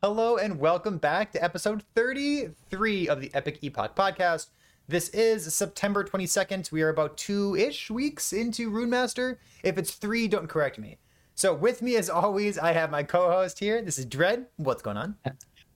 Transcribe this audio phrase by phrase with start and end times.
[0.00, 4.46] Hello and welcome back to episode 33 of the Epic Epoch podcast.
[4.86, 6.70] This is September 22nd.
[6.70, 9.38] We are about two ish weeks into Runemaster.
[9.64, 10.98] If it's three, don't correct me.
[11.34, 13.82] So, with me as always, I have my co host here.
[13.82, 14.46] This is Dread.
[14.54, 15.16] What's going on?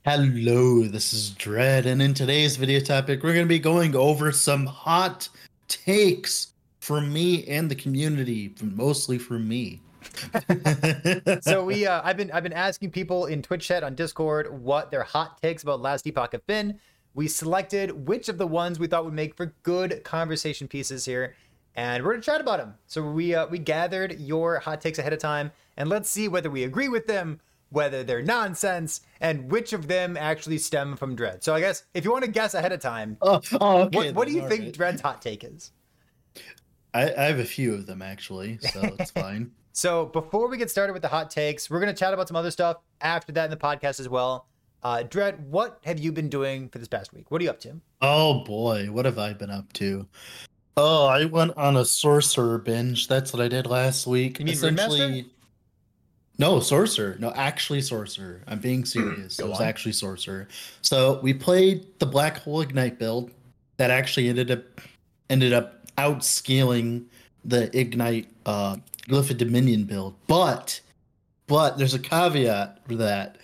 [0.04, 4.30] Hello, this is Dread, and in today's video topic, we're going to be going over
[4.30, 5.28] some hot
[5.66, 9.80] takes from me and the community, mostly from me.
[11.42, 14.90] so we uh, I've been I've been asking people in Twitch chat on Discord what
[14.90, 16.78] their hot takes about Last Epoch have been.
[17.14, 21.34] We selected which of the ones we thought would make for good conversation pieces here,
[21.74, 22.74] and we're gonna chat about them.
[22.86, 26.50] So we uh, we gathered your hot takes ahead of time, and let's see whether
[26.50, 27.40] we agree with them,
[27.70, 31.44] whether they're nonsense, and which of them actually stem from Dread.
[31.44, 34.14] So I guess if you want to guess ahead of time, oh, oh, okay, what,
[34.14, 34.72] what do you think right.
[34.72, 35.72] Dread's hot take is?
[36.94, 39.52] I, I have a few of them actually, so it's fine.
[39.72, 42.36] So before we get started with the hot takes, we're going to chat about some
[42.36, 44.46] other stuff after that in the podcast as well.
[44.82, 47.30] Uh, Dread, what have you been doing for this past week?
[47.30, 47.80] What are you up to?
[48.00, 50.06] Oh boy, what have I been up to?
[50.76, 53.06] Oh, I went on a sorcerer binge.
[53.06, 54.38] That's what I did last week.
[54.38, 55.26] You mean Essentially,
[56.38, 57.16] no, sorcerer.
[57.20, 58.42] No, actually sorcerer.
[58.46, 59.38] I'm being serious.
[59.38, 59.66] it was on.
[59.66, 60.48] actually sorcerer.
[60.80, 63.30] So we played the black hole ignite build
[63.76, 64.62] that actually ended up
[65.30, 67.04] ended up outscaling
[67.44, 68.76] the ignite uh
[69.08, 70.14] Glyph of Dominion build.
[70.26, 70.80] But
[71.46, 73.38] but there's a caveat for that.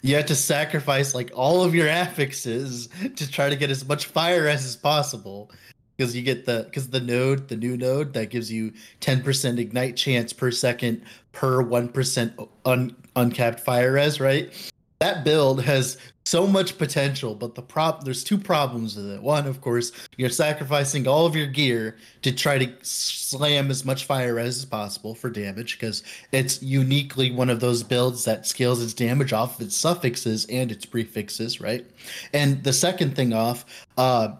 [0.00, 4.06] You have to sacrifice like all of your affixes to try to get as much
[4.06, 5.50] fire as possible.
[5.96, 9.96] Because you get the because the node, the new node that gives you 10% ignite
[9.96, 14.52] chance per second per 1% un, uncapped fire res, right?
[15.00, 19.22] That build has so much potential, but the prop there's two problems with it.
[19.22, 24.04] One, of course, you're sacrificing all of your gear to try to slam as much
[24.06, 28.92] fire as possible for damage because it's uniquely one of those builds that scales its
[28.92, 31.86] damage off of its suffixes and its prefixes, right?
[32.32, 33.64] And the second thing off,
[33.96, 34.34] uh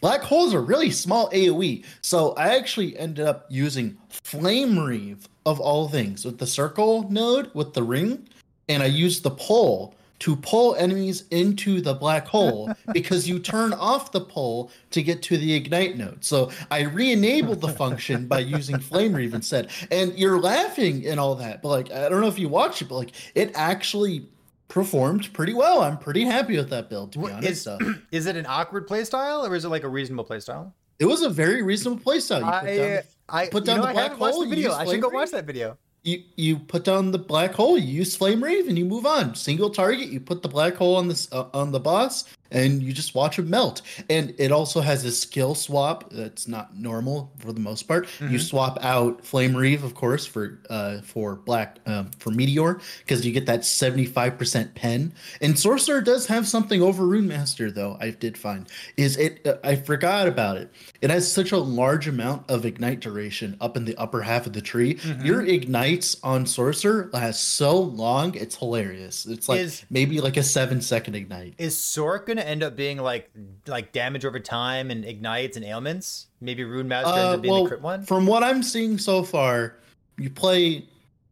[0.00, 1.84] Black holes are really small AoE.
[2.00, 7.50] So I actually ended up using Flame Reave of all things with the circle node
[7.54, 8.26] with the ring,
[8.70, 13.72] and I used the pole to pull enemies into the black hole because you turn
[13.72, 16.24] off the pole to get to the ignite node.
[16.24, 19.70] So I re-enabled the function by using Flame Reave instead.
[19.90, 22.88] And you're laughing and all that, but like I don't know if you watched it,
[22.88, 24.28] but like it actually
[24.68, 25.82] performed pretty well.
[25.82, 27.66] I'm pretty happy with that build, to be honest.
[27.66, 30.72] Is, is it an awkward playstyle or is it like a reasonable playstyle?
[31.00, 32.44] It was a very reasonable playstyle.
[32.44, 34.44] I, I put down you know, the black hole.
[34.44, 34.72] The video.
[34.72, 38.16] I should go watch that video you you put down the black hole, you use
[38.16, 39.34] Flame Reave, and you move on.
[39.34, 42.92] Single target, you put the black hole on this uh, on the boss, and you
[42.92, 43.82] just watch it melt.
[44.08, 48.06] And it also has a skill swap that's not normal for the most part.
[48.06, 48.32] Mm-hmm.
[48.32, 53.24] You swap out Flame Reave, of course, for uh for black um, for Meteor because
[53.24, 55.14] you get that seventy five percent pen.
[55.40, 57.96] And Sorcerer does have something over Rune Master though.
[58.00, 59.46] I did find is it.
[59.46, 60.72] Uh, I forgot about it.
[61.00, 64.52] It has such a large amount of ignite duration up in the upper half of
[64.52, 64.94] the tree.
[64.94, 65.24] Mm-hmm.
[65.26, 69.26] Your ignites on Sorcerer last so long, it's hilarious.
[69.26, 71.54] It's like is, maybe like a seven second ignite.
[71.58, 73.30] Is Sork gonna to end up being like
[73.66, 76.26] like damage over time and ignites and ailments?
[76.40, 78.04] Maybe Rune Master uh, ends up being well, the crit one.
[78.04, 79.76] From what I'm seeing so far,
[80.18, 80.84] you play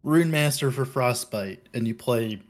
[0.03, 2.41] Rune Master for Frostbite and you play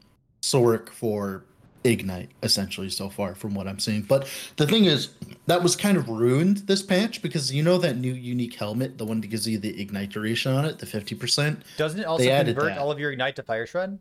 [0.43, 1.45] Sork for
[1.85, 4.03] Ignite, essentially, so far, from what I'm seeing.
[4.03, 5.11] But the thing is,
[5.47, 9.05] that was kind of ruined this patch because you know that new unique helmet, the
[9.05, 11.63] one that gives you the Ignite duration on it, the 50%?
[11.77, 13.99] Doesn't it also convert all of your Ignite to Fire Shred?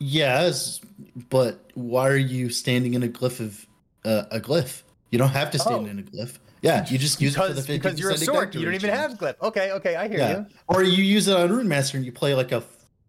[0.00, 0.80] Yes,
[1.28, 3.66] but why are you standing in a glyph of
[4.04, 4.82] uh, a glyph?
[5.10, 5.90] You don't have to stand oh.
[5.90, 6.38] in a glyph.
[6.62, 8.54] Yeah, you just use because, it for the 50 because you're a sword.
[8.54, 9.40] You don't even have glyph.
[9.40, 10.38] Okay, okay, I hear yeah.
[10.38, 10.46] you.
[10.66, 12.62] Or you use it on Rune Master and you play like a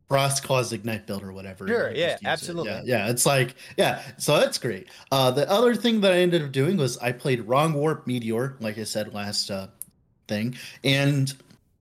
[0.08, 1.68] Frost Claws Ignite build or whatever.
[1.68, 2.72] Sure, yeah, absolutely.
[2.72, 2.86] It.
[2.86, 4.90] Yeah, yeah, it's like yeah, so that's great.
[5.12, 8.58] Uh, the other thing that I ended up doing was I played Wrong Warp Meteor,
[8.60, 9.68] like I said last uh,
[10.28, 11.32] thing, and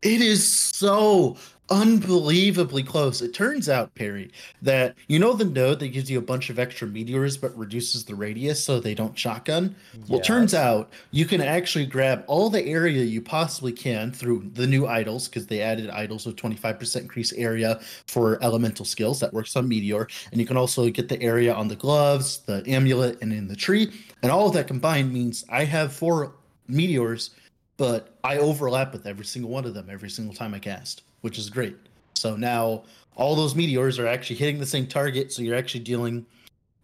[0.02, 1.36] it is so
[1.70, 3.20] unbelievably close.
[3.20, 4.30] It turns out, Perry,
[4.62, 8.04] that you know the node that gives you a bunch of extra meteors but reduces
[8.04, 9.76] the radius so they don't shotgun?
[9.94, 10.08] Yes.
[10.08, 14.66] Well, turns out you can actually grab all the area you possibly can through the
[14.66, 19.54] new idols because they added idols with 25% increased area for elemental skills that works
[19.56, 20.08] on meteor.
[20.32, 23.56] And you can also get the area on the gloves, the amulet, and in the
[23.56, 23.92] tree.
[24.22, 26.34] And all of that combined means I have four
[26.66, 27.30] meteors,
[27.76, 31.38] but I overlap with every single one of them every single time I cast which
[31.38, 31.76] is great.
[32.14, 32.84] So now
[33.16, 36.26] all those meteors are actually hitting the same target, so you're actually dealing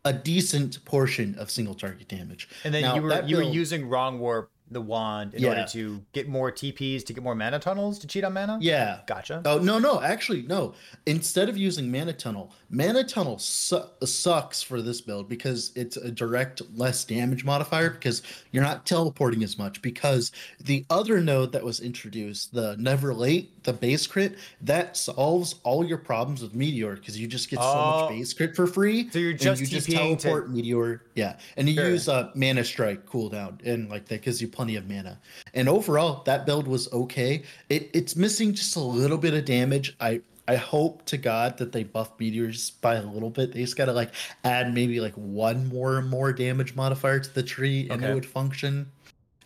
[0.05, 2.49] a decent portion of single target damage.
[2.65, 5.49] And then now, you were you build, were using wrong warp the wand in Yeah.
[5.51, 8.59] order to get more TPs to get more mana tunnels to cheat on mana.
[8.61, 8.99] Yeah.
[9.07, 9.41] Gotcha.
[9.47, 10.75] Oh no, no, actually no.
[11.07, 16.11] Instead of using mana tunnel, mana tunnel su- sucks for this build because it's a
[16.11, 18.23] direct less damage modifier because
[18.53, 19.81] you're not teleporting as much.
[19.81, 25.55] Because the other node that was introduced, the never late, the base crit, that solves
[25.63, 28.01] all your problems with meteor because you just get so Oh.
[28.03, 29.09] much base crit for free.
[29.11, 31.91] So you're and just you just TPing to- teleport meteor, yeah, and you Sure.
[31.91, 35.19] use uh, mana strike cooldown and like that gives you plenty of mana.
[35.55, 37.43] And overall, that build was okay.
[37.69, 39.97] It it's missing just a little bit of damage.
[40.01, 43.53] I I hope to God that they buff meteors by a little bit.
[43.53, 44.11] They just gotta like
[44.45, 48.11] add maybe like one more more damage modifier to the tree, and Okay.
[48.11, 48.91] it would function.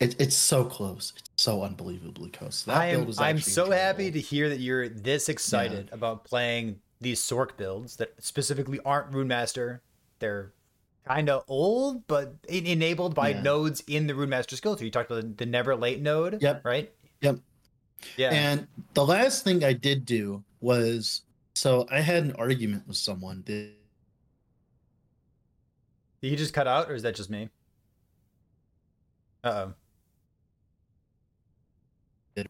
[0.00, 1.12] It, it's so close.
[1.17, 2.62] It's so unbelievably close.
[2.64, 6.25] That I build am was I'm so happy to hear that you're this excited about
[6.25, 9.82] playing these Sork builds that specifically aren't Rune Master.
[10.21, 10.53] They're
[11.08, 13.43] kind of old, but en- enabled by Yeah.
[13.43, 14.87] nodes in the Rune Master skill tree.
[14.87, 16.64] You talked about the, the Never Late node, Yep.
[16.64, 16.93] right?
[17.22, 17.38] Yep.
[18.16, 18.31] Yeah.
[18.31, 21.22] And the last thing I did do was
[21.55, 23.43] so I had an argument with someone.
[23.44, 23.72] Did
[26.22, 27.49] Did you just cut out, or is that just me?
[29.43, 29.69] Uh
[32.37, 32.43] oh.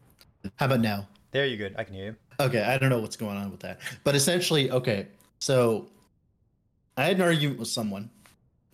[0.57, 1.07] how about now?
[1.31, 1.75] There you good.
[1.77, 2.15] I can hear you.
[2.39, 3.79] Okay, I don't know what's going on with that.
[4.03, 5.07] But essentially, okay,
[5.39, 5.89] so
[6.97, 8.09] I had an argument with someone.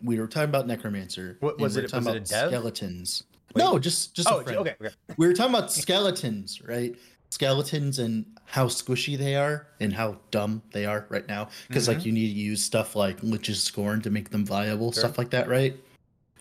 [0.03, 1.37] We were talking about necromancer.
[1.39, 3.23] What- was we it- talking was it a about skeletons?
[3.53, 3.63] Wait.
[3.63, 4.59] No, just just Oh, a friend.
[4.59, 4.75] okay.
[4.81, 4.93] okay.
[5.17, 6.95] We were talking about skeletons, right?
[7.29, 11.49] Skeletons and how squishy they are and how dumb they are right now.
[11.67, 12.07] Because like mm-hmm.
[12.07, 15.01] you need to use stuff like Lich's Scorn to make them viable, Sure.
[15.01, 15.75] stuff like that, right?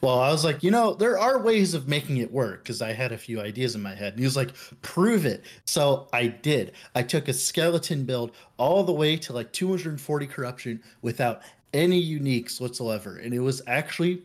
[0.00, 2.92] Well, I was like, you know, there are ways of making it work because I
[2.92, 4.12] had a few ideas in my head.
[4.12, 4.50] And he was like,
[4.82, 5.44] prove it.
[5.64, 6.72] So I did.
[6.94, 11.40] I took a skeleton build all the way to like 240 corruption without
[11.74, 13.16] any uniques whatsoever.
[13.16, 14.22] And it was actually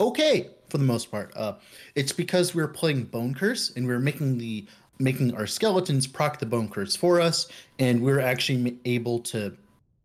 [0.00, 1.32] okay for the most part.
[1.34, 1.54] Uh,
[1.94, 4.66] it's because we were playing Bone Curse and we were making the
[4.98, 7.46] making our skeletons proc the Bone Curse for us,
[7.78, 9.56] and we were actually able to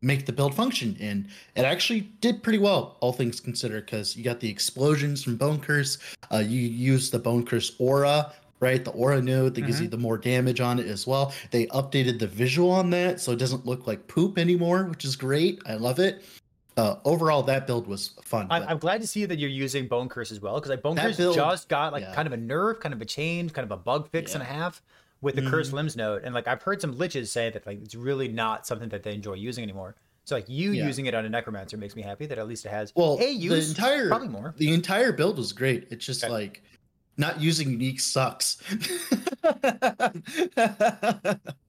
[0.04, 0.96] make the build function.
[1.00, 5.36] And it actually did pretty well, all things considered, because you got the explosions from
[5.36, 5.98] Bone Curse.
[6.32, 8.32] Uh, you use the Bone Curse aura.
[8.60, 11.34] Right, the aura node that gives you the more damage on it as well.
[11.52, 15.18] They updated the visual on that, so it doesn't look like poop anymore, which is
[15.18, 15.62] great.
[15.66, 16.24] I love it.
[16.76, 18.48] Uh, overall, that build was fun.
[18.50, 20.98] I'm, I'm glad to see that you're using Bone Curse as well, because like Bone
[20.98, 22.14] Curse build- just got like yeah.
[22.16, 24.46] kind of a nerf, kind of a change, kind of a bug fix and a
[24.46, 24.82] half
[25.22, 25.76] with the Cursed Mhm.
[25.76, 26.24] Limbs node.
[26.24, 29.14] And like I've heard some liches say that like it's really not something that they
[29.14, 29.96] enjoy using anymore.
[30.26, 30.86] So like you Yeah.
[30.88, 33.30] using it on a Necromancer makes me happy that at least it has well, a
[33.30, 34.54] use, the entire probably more.
[34.58, 35.88] the entire build was great.
[35.92, 36.32] It's just Okay.
[36.34, 36.64] like
[37.18, 38.58] not using unique sucks.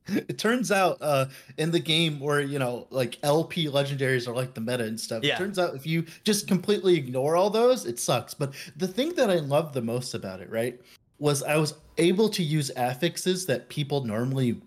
[0.06, 1.26] it turns out uh
[1.56, 5.22] in the game where you know like LP legendaries are like the meta and stuff.
[5.22, 5.34] Yeah.
[5.34, 8.34] It turns out if you just completely ignore all those, it sucks.
[8.34, 10.80] But the thing that I love the most about it, right,
[11.18, 14.60] was I was able to use affixes that people normally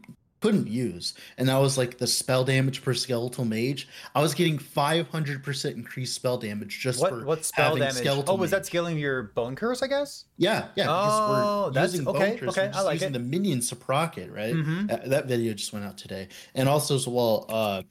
[0.47, 1.13] couldn't use.
[1.37, 3.87] And that was like the spell damage per skeletal mage.
[4.15, 7.95] I was getting 500% increased spell damage just What for what spell having damage?
[7.97, 9.83] skeletal Oh, was that scaling your Bone Curse?
[9.83, 10.23] I guess.
[10.37, 10.85] Yeah, yeah.
[10.89, 13.13] Oh, that's- using bone okay, curse, okay, I like using it.
[13.13, 14.53] the proc it, right?
[14.53, 14.89] Mhm.
[14.91, 17.81] Uh, that video just went out today, and also as well, uh,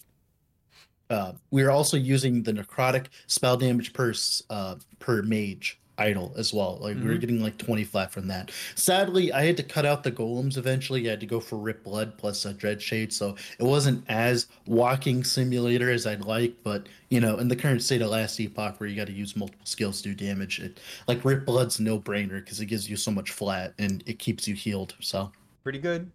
[1.10, 4.14] uh, we are also using the necrotic spell damage per
[4.48, 6.78] uh per mage idol as well.
[6.80, 7.20] Like we were Mhm.
[7.20, 8.50] getting like twenty flat from that.
[8.74, 11.06] Sadly, I had to cut out the golems eventually.
[11.06, 14.46] I had to go for rip blood plus a dread shade, so it wasn't as
[14.66, 16.54] walking simulator as I'd like.
[16.62, 19.36] But you know, in the current state of last epoch, where you got to use
[19.36, 22.96] multiple skills to do damage, it like rip blood's no brainer because it gives you
[22.96, 24.94] so much flat and it keeps you healed.
[25.00, 25.32] So
[25.62, 26.10] Pretty good.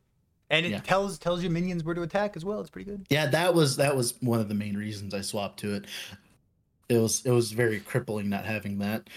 [0.50, 0.80] And it Yeah.
[0.82, 2.60] tells tells your minions where to attack as well.
[2.60, 3.06] It's pretty good.
[3.10, 5.86] yeah, that was that was one of the main reasons I swapped to it.
[6.92, 9.08] It was it was very crippling not having that.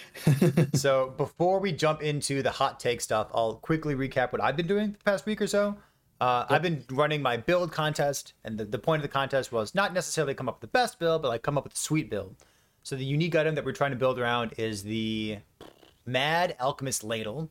[0.75, 4.67] So before we jump into the hot take stuff, I'll quickly recap what I've been
[4.67, 5.75] doing the past week or so.
[6.21, 9.75] Uh, I've been running my build contest, and the, the point of the contest was
[9.75, 12.09] not necessarily come up with the best build, but like come up with a sweet
[12.09, 12.37] build.
[12.83, 15.39] So the unique item that we're trying to build around is the
[16.05, 17.49] Mad Alchemist Ladle.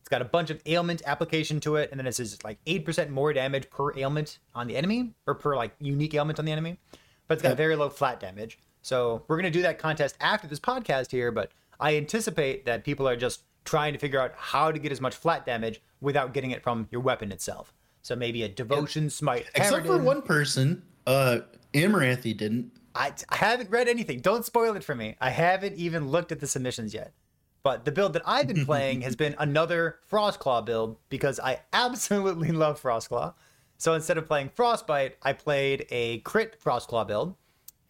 [0.00, 3.08] It's got a bunch of ailment application to it, and then it says like 8%
[3.10, 6.78] more damage per ailment on the enemy, or per like unique ailment on the enemy.
[7.26, 7.56] But it's got Yep.
[7.58, 8.58] very low flat damage.
[8.84, 11.50] So we're gonna do that contest after this podcast here, but
[11.80, 15.14] I anticipate that people are just trying to figure out how to get as much
[15.14, 17.72] flat damage without getting it from your weapon itself.
[18.02, 19.46] So maybe a devotion smite.
[19.54, 21.40] Except for one person, uh
[21.72, 22.72] Amaranthi didn't.
[22.94, 24.20] I, I haven't read anything.
[24.20, 25.16] Don't spoil it for me.
[25.18, 27.14] I haven't even looked at the submissions yet.
[27.62, 32.52] But the build that I've been playing has been another Frostclaw build because I absolutely
[32.52, 33.32] love Frostclaw.
[33.78, 37.34] So instead of playing Frostbite, I played a crit Frostclaw build.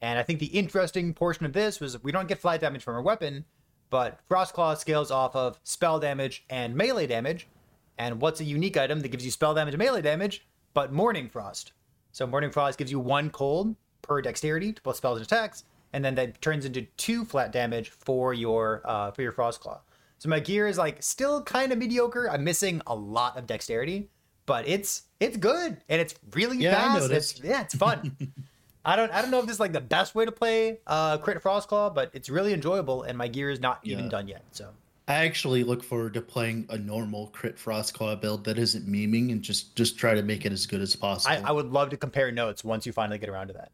[0.05, 2.95] And I think the interesting portion of this was we don't get flat damage from
[2.95, 3.47] our weapon,
[3.89, 7.49] but Frostclaw scales off of spell damage and melee damage.
[7.97, 11.31] And what's a unique item that gives you spell damage and melee damage, but Morning
[11.31, 11.73] Frost?
[12.13, 16.05] So Morning Frost gives you one cold per dexterity to both spells and attacks, and
[16.05, 19.81] then that turns into two flat damage for your uh, for your Frostclaw.
[20.19, 22.29] So my gear is like still kind of mediocre.
[22.31, 24.11] I'm missing a lot of dexterity,
[24.45, 27.11] but it's it's good and it's really Yeah, fast.
[27.11, 28.15] It's, yeah, it's fun.
[28.85, 31.19] I don't I don't know if this is like the best way to play uh
[31.19, 34.45] crit Frostclaw, but it's really enjoyable and my gear is not even done yet.
[34.53, 34.71] So
[35.07, 39.43] I actually look forward to playing a normal crit Frostclaw build that isn't memeing and
[39.43, 41.37] just just try to make it as good as possible.
[41.45, 43.73] I, I would love to compare notes once you finally get around to that.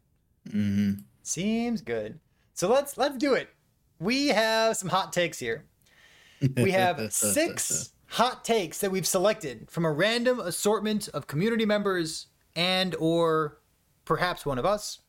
[0.49, 1.01] Mm-hmm.
[1.23, 2.19] Seems good.
[2.53, 3.49] So let's let's do it.
[3.99, 5.65] We have some hot takes here.
[6.57, 12.27] We have six hot takes that we've selected from a random assortment of community members
[12.55, 13.60] and or
[14.05, 14.99] perhaps one of us,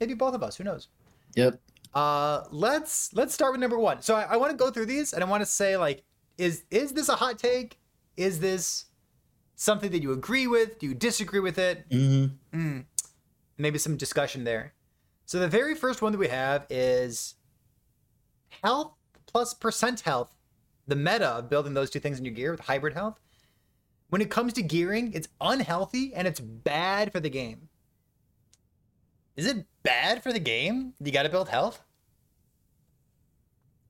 [0.00, 0.88] maybe both of us, who knows.
[1.36, 1.60] Yep.
[1.94, 4.00] Uh let's let's start with number one.
[4.02, 6.04] So I, I want to go through these and I want to say like,
[6.38, 7.78] is is this a hot take?
[8.16, 8.86] Is this
[9.56, 10.78] something that you agree with?
[10.78, 11.84] Do you disagree with it?
[12.52, 12.80] hmm
[13.58, 14.74] maybe some discussion there.
[15.26, 17.34] So the very first one that we have is
[18.64, 18.94] health
[19.26, 20.32] plus percent health,
[20.86, 23.18] the meta of building those two things in your gear with hybrid health.
[24.08, 27.68] When it comes to gearing, it's unhealthy and it's bad for the game.
[29.40, 30.92] Is it bad for the game?
[31.00, 31.80] You got to build health?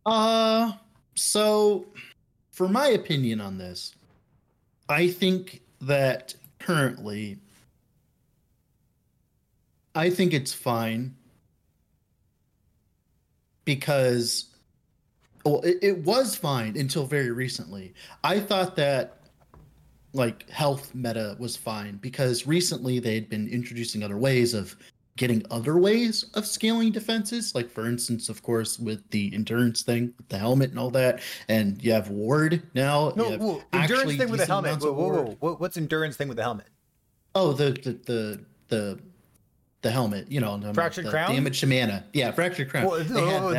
[0.06, 0.74] Uh,
[1.16, 1.86] so
[2.52, 3.96] for my opinion on this,
[4.88, 7.40] I think that currently,
[9.96, 11.16] I think it's fine
[13.64, 14.50] because,
[15.44, 17.92] well, it, it was fine until very recently.
[18.22, 19.16] I thought that
[20.12, 24.76] like health meta was fine because recently they had been introducing other ways of
[25.20, 30.14] getting other ways of scaling defenses like for instance of course with the endurance thing
[30.16, 34.30] with the helmet and all that and you have ward now No, whoa, endurance thing
[34.30, 34.80] with the helmet.
[34.80, 35.54] Whoa, whoa, whoa.
[35.56, 36.68] What's endurance thing with the helmet?
[37.34, 38.98] oh the the the the,
[39.82, 41.34] the helmet you know the- Fractured the crown?
[41.34, 43.08] damage to mana yeah fractured crown Well, had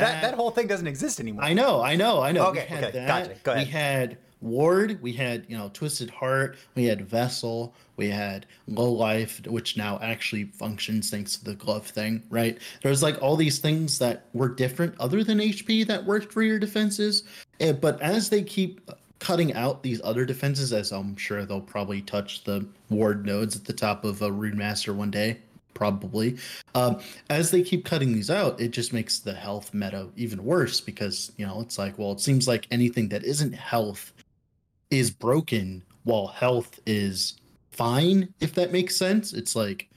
[0.01, 1.43] that, that whole thing doesn't exist anymore.
[1.43, 2.47] I know, I know, I know.
[2.47, 3.07] Okay, we had okay, that.
[3.27, 3.39] gotcha.
[3.43, 3.67] Go ahead.
[3.67, 8.91] We had Ward, we had, you know, Twisted Heart, we had Vessel, we had Low
[8.91, 12.57] Life, which now actually functions thanks to the glove thing, right?
[12.81, 16.59] There's like all these things that were different other than HP that worked for your
[16.59, 17.23] defenses.
[17.59, 22.01] Eh, But as they keep cutting out these other defenses, as I'm sure they'll probably
[22.01, 25.37] touch the Ward nodes at the top of a Rune Master one day,
[25.75, 26.37] probably.
[26.73, 30.81] Um, as they keep cutting these out, it just makes the health meta even worse
[30.81, 34.11] because you know it's like, well, it seems like anything that isn't health
[34.91, 37.37] is broken, while health is
[37.71, 38.33] fine.
[38.39, 39.89] If that makes sense, it's like,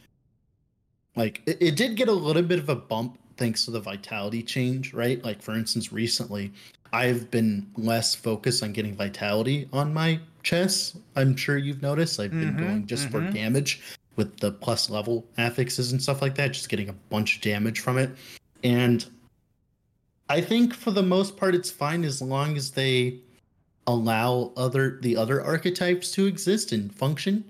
[1.17, 4.43] like it, it did get a little bit of a bump thanks to the vitality
[4.43, 5.23] change, right?
[5.25, 6.53] Like for instance, recently
[6.93, 10.97] I've been less focused on getting vitality on my chest.
[11.17, 12.21] I'm sure you've noticed.
[12.21, 13.35] I've been Mhm, going just for mhm.
[13.35, 13.81] damage
[14.17, 17.81] with the plus level affixes and stuff like that, just getting a bunch of damage
[17.81, 18.11] from it.
[18.63, 19.05] And
[20.29, 23.19] I think for the most part it's fine as long as they
[23.87, 27.45] allow other the other archetypes to exist and function.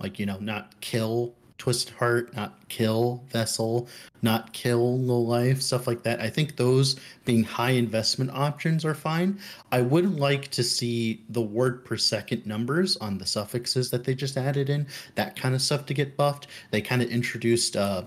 [0.00, 3.88] Like, you know, not kill Twisted Heart, not kill Vessel,
[4.22, 6.20] not kill Low Life, stuff like that.
[6.20, 9.40] I think those being high investment options are fine.
[9.72, 14.14] I would like to see the word per second numbers on the suffixes that they
[14.14, 16.46] just added in, that kind of stuff to get buffed.
[16.70, 18.04] They kind of introduced uh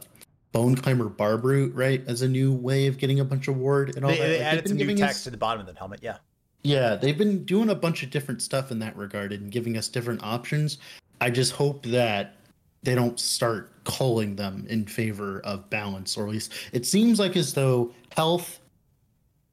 [0.54, 4.12] Boneclamor Barbute, right, as a new way of getting a bunch of ward and all
[4.12, 4.28] They, that.
[4.28, 6.00] they Like, added some new text us- to the bottom of the helmet.
[6.04, 6.18] Yeah.
[6.64, 9.88] Yeah, they've been doing a bunch of different stuff in that regard and giving us
[9.88, 10.78] different options.
[11.20, 12.36] I just hope that
[12.84, 17.36] they don't start calling them in favor of balance, or at least it seems like
[17.36, 18.60] as though health,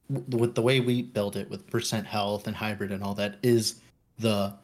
[0.09, 3.77] with the way we build it with percent health and hybrid and all that, is
[4.19, 4.55] the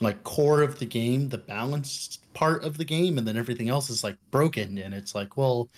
[0.00, 3.88] like core of the game, the balanced part of the game, and then everything else
[3.88, 4.78] is like broken.
[4.78, 5.68] And it's like, well,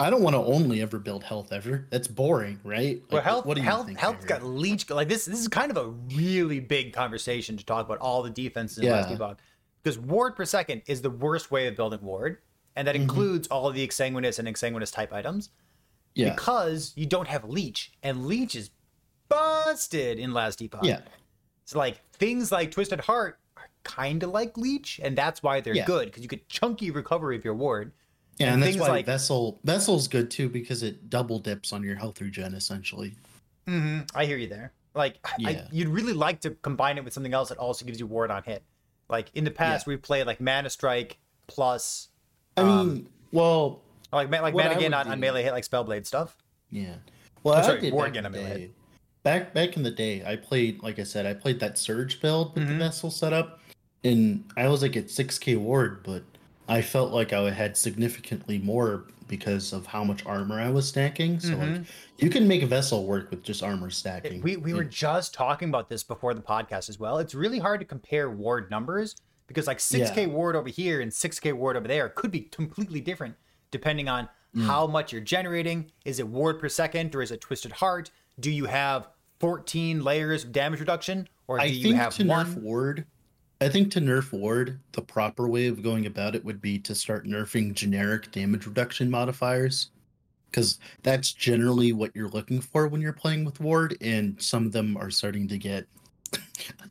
[0.00, 1.86] I don't want to only ever build health ever.
[1.90, 3.00] That's boring, right?
[3.10, 4.26] Well, health, what do you health, think, health Harry?
[4.28, 4.90] got leech.
[4.90, 8.30] Like this, this is kind of a really big conversation to talk about all the
[8.30, 9.14] defenses in Last Yeah.
[9.16, 9.38] Epoch,
[9.82, 12.38] because ward per second is the worst way of building ward,
[12.74, 13.02] and that Mhm.
[13.02, 15.50] includes all of the exsanguinous and exsanguinous type items.
[16.16, 16.34] Yeah.
[16.34, 18.70] Because you don't have leech, and leech is
[19.28, 20.82] busted in Last Epoch.
[20.84, 21.00] Yeah.
[21.64, 25.74] So like things like Twisted Heart are kind of like leech, and that's why they're
[25.74, 25.86] Yeah.
[25.86, 27.92] good because you get chunky recovery of your ward.
[28.38, 31.82] Yeah, And and, that's why like- Vessel Vessel's good too because it double dips on
[31.82, 33.14] your health regen essentially.
[33.66, 34.72] hmm I hear you there.
[34.96, 38.06] Like, I, you'd really like to combine it with something else that also gives you
[38.06, 38.62] ward on hit.
[39.08, 42.08] Like in the past, we played like Mana Strike plus,
[42.56, 43.80] I Um, mean, well,
[44.12, 46.36] like like Mana I Gain would on, on melee hit like Spellblade stuff.
[46.70, 46.94] yeah.
[47.42, 48.72] Well, I'm I sorry, did Ward again, I mean,
[49.24, 52.54] back back in the day, I played like I said, I played that surge build
[52.54, 52.68] with Mhm.
[52.68, 53.60] the vessel setup,
[54.04, 56.22] and I was like at six K ward, but
[56.68, 61.40] I felt like I had significantly more because of how much armor I was stacking.
[61.40, 61.86] So like Mhm.
[62.18, 64.42] you can make a vessel work with just armor stacking.
[64.42, 67.18] We, we were just talking about this before the podcast as well.
[67.18, 69.16] It's really hard to compare ward numbers
[69.46, 70.26] because like 6k Yeah.
[70.26, 73.34] ward over here and 6k ward over there could be completely different
[73.70, 74.66] depending on Mm.
[74.66, 75.90] how much you're generating.
[76.04, 78.10] Is it ward per second or is it twisted heart?
[78.38, 79.08] Do you have
[79.40, 82.62] 14 layers of damage reduction or do I you have one?
[82.62, 83.04] ward,
[83.60, 86.94] I think to nerf ward, the proper way of going about it would be to
[86.94, 89.90] start nerfing generic damage reduction modifiers.
[90.50, 94.70] Because that's generally what you're looking for when you're playing with ward, and some of
[94.72, 95.86] them are starting to get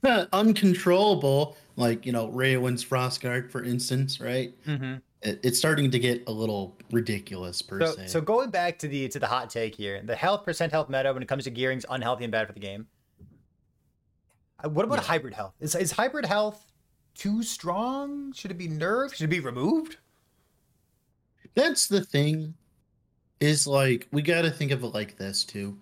[0.33, 1.55] uncontrollable.
[1.75, 4.53] Like, you know, Raywin's Frostguard, for instance, right?
[4.65, 5.01] Mhm.
[5.21, 8.07] It, it's starting to get a little ridiculous per So, se.
[8.07, 11.13] so going back to the to the hot take here, the health percent health meta
[11.13, 12.85] when it comes to gearing is unhealthy and bad for the game.
[14.63, 15.03] Uh, What about Yeah.
[15.07, 15.53] hybrid health?
[15.59, 16.71] Is is hybrid health
[17.15, 18.31] too strong?
[18.33, 19.15] Should it be nerfed?
[19.15, 19.97] Should it be removed?
[21.55, 22.51] that's the thing
[23.39, 25.77] is like we got to think of it like this too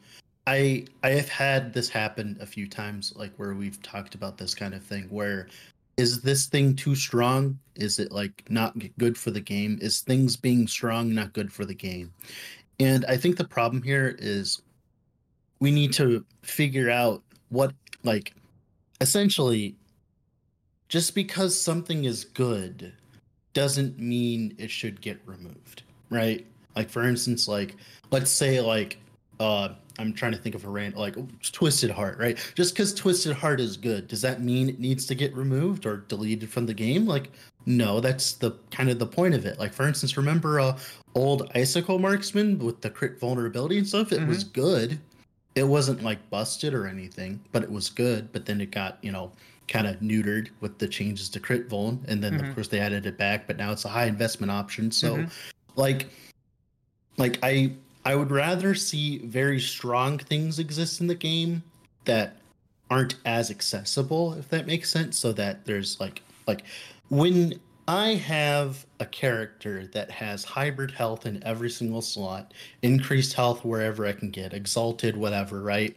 [0.45, 4.53] i i have had this happen a few times like where we've talked about this
[4.53, 5.47] kind of thing where
[5.95, 10.35] is this thing too strong is it like not good for the game is things
[10.35, 12.11] being strong not good for the game
[12.81, 14.61] and i think the problem here is
[15.61, 17.71] we need to figure out what
[18.03, 18.33] like
[19.01, 19.75] essentially
[20.87, 22.93] just because something is good
[23.53, 26.45] doesn't mean it should get removed, right?
[26.75, 27.75] Like for instance, like
[28.11, 28.99] let's say like
[29.39, 31.15] uh I'm trying to think of a rand like
[31.51, 32.37] Twisted Heart, right?
[32.55, 35.97] Just because Twisted Heart is good, does that mean it needs to get removed or
[35.97, 37.05] deleted from the game?
[37.05, 37.31] Like,
[37.65, 39.59] no, that's the kind of the point of it.
[39.59, 40.77] Like for instance, remember uh
[41.15, 44.11] old Icicle Marksman with the crit vulnerability and stuff?
[44.11, 44.99] It was good.
[45.55, 48.31] It wasn't like busted or anything, but it was good.
[48.31, 49.31] But then it got, you know,
[49.67, 52.49] kind of neutered with the changes to crit vuln, and then Mhm.
[52.49, 53.47] of course they added it back.
[53.47, 54.91] But now it's a high investment option.
[54.91, 55.31] So, Mhm.
[55.75, 56.09] like,
[57.17, 61.61] like I I would rather see very strong things exist in the game
[62.05, 62.37] that
[62.89, 65.19] aren't as accessible, if that makes sense.
[65.19, 66.63] So that there's like like
[67.09, 67.59] when
[67.91, 74.05] I have a character that has hybrid health in every single slot, increased health wherever
[74.05, 75.93] I can get, exalted, whatever, right?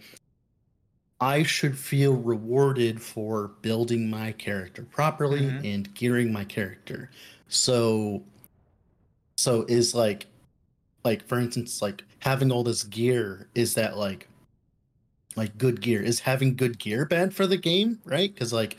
[1.21, 5.65] I should feel rewarded for building my character properly Mhm.
[5.73, 7.11] and gearing my character.
[7.47, 8.25] So
[9.37, 10.27] so is like
[11.05, 14.29] like for instance like having all this gear is that like
[15.37, 18.77] like good gear is having good gear bad for the game right because like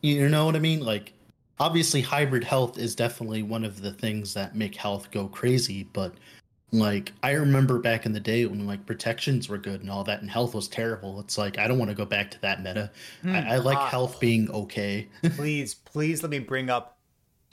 [0.00, 1.12] you know what i mean like
[1.60, 6.14] obviously hybrid health is definitely one of the things that make health go crazy but
[6.72, 10.20] like i remember back in the day when like protections were good and all that
[10.22, 12.90] and health was terrible it's like i don't want to go back to that meta
[13.22, 13.34] Hmm.
[13.34, 16.96] I, I like Ah, health being okay please, please let me bring up.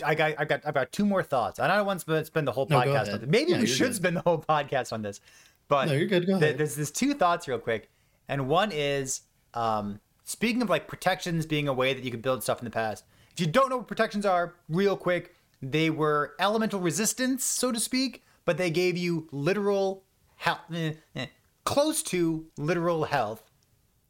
[0.06, 1.60] I got, I got, I got two more thoughts.
[1.60, 3.30] I don't want to spend, the whole No, podcast on this.
[3.30, 3.96] Maybe Yeah, we should good.
[3.96, 5.22] spend the whole podcast on this.
[5.68, 7.90] But no you're good go th- ahead there's there's two thoughts real quick,
[8.30, 9.22] and one is
[9.56, 12.72] um, speaking of like protections being a way that you could build stuff in the
[12.72, 13.06] past.
[13.38, 17.80] If you don't know what protections are, real quick, they were elemental resistance, so to
[17.80, 20.04] speak, but they gave you literal
[20.38, 21.28] health, eh, eh,
[21.64, 23.44] close to literal health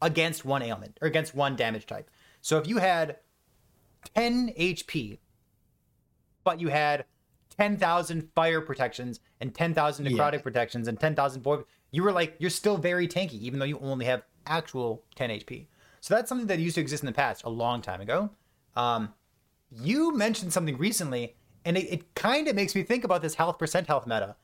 [0.02, 2.10] against one ailment or against one damage type.
[2.42, 3.18] So if you had
[4.16, 5.20] 10 HP,
[6.46, 7.04] but you had
[7.50, 10.42] 10,000 fire protections and 10,000 necrotic Yeah.
[10.42, 14.06] protections and 10,000 void, you were like, you're still very tanky, even though you only
[14.06, 15.68] have actual 10 HP.
[16.00, 18.30] So that's something that used to exist in the past a long time ago.
[18.78, 19.14] Um,
[19.72, 23.58] you mentioned something recently, and it, it kind of makes me think about this health
[23.60, 24.36] percent health meta.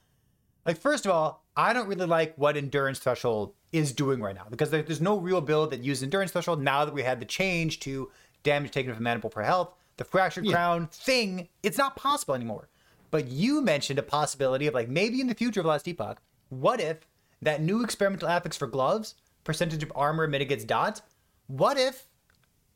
[0.66, 4.46] Like, first of all, I don't really like what endurance threshold is doing right now
[4.50, 7.26] because there, there's no real build that uses endurance threshold now that we had the
[7.26, 8.10] change to
[8.44, 9.74] damage taken from pool per health.
[9.98, 10.54] The fractured Yeah.
[10.54, 12.70] crown thing, it's not possible anymore.
[13.12, 16.80] But you mentioned a possibility of like maybe in the future of Last Epoch, what
[16.80, 17.08] if
[17.42, 21.02] that new experimental affix for gloves, percentage of armor mitigates dot?
[21.48, 22.08] What if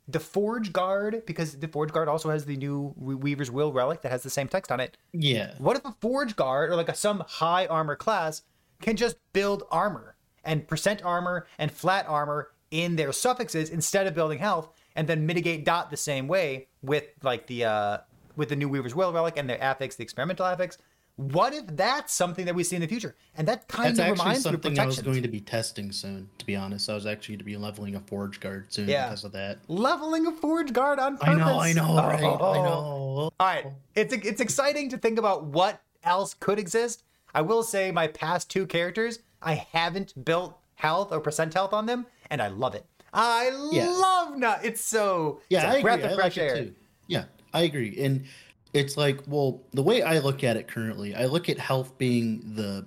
[0.08, 4.12] the Forge Guard, because the Forge Guard also has the new Weaver's Will relic that
[4.12, 6.96] has the same text on it, yeah what if a forge guard or like a
[6.96, 8.43] some high armor class
[8.82, 14.13] can just build armor and percent armor and flat armor in their suffixes instead of
[14.13, 17.98] building health and then mitigate dot the same way with like the uh
[18.36, 20.78] with the new Weaver's Will relic and their affix, the experimental affix?
[21.17, 23.15] What if that's something that we see in the future?
[23.36, 25.91] And that kind That's of reminds me of something I was going to be testing
[25.91, 26.30] soon.
[26.38, 29.08] To be honest, I was actually going to be leveling a forge guard soon Yeah.
[29.08, 29.58] because of that.
[29.67, 31.34] Leveling a forge guard on purpose.
[31.34, 32.23] I know, I know, right?
[32.23, 32.27] I
[32.60, 32.63] Oh.
[32.63, 33.32] know.
[33.39, 37.01] All right, it's it's exciting to think about what else could exist.
[37.34, 41.88] I will say my past two characters, I haven't built health or percent health on
[41.88, 42.86] them, and I love it.
[43.12, 43.89] I Yeah.
[43.89, 44.63] love not.
[44.63, 45.82] It's so Yeah, it's I agree.
[45.82, 46.56] breath of I fresh like air.
[46.58, 46.75] too.
[47.08, 47.23] Yeah,
[47.56, 47.97] I agree.
[48.03, 48.25] And
[48.73, 52.41] it's like, well, the way I look at it currently, I look at health being
[52.56, 52.86] the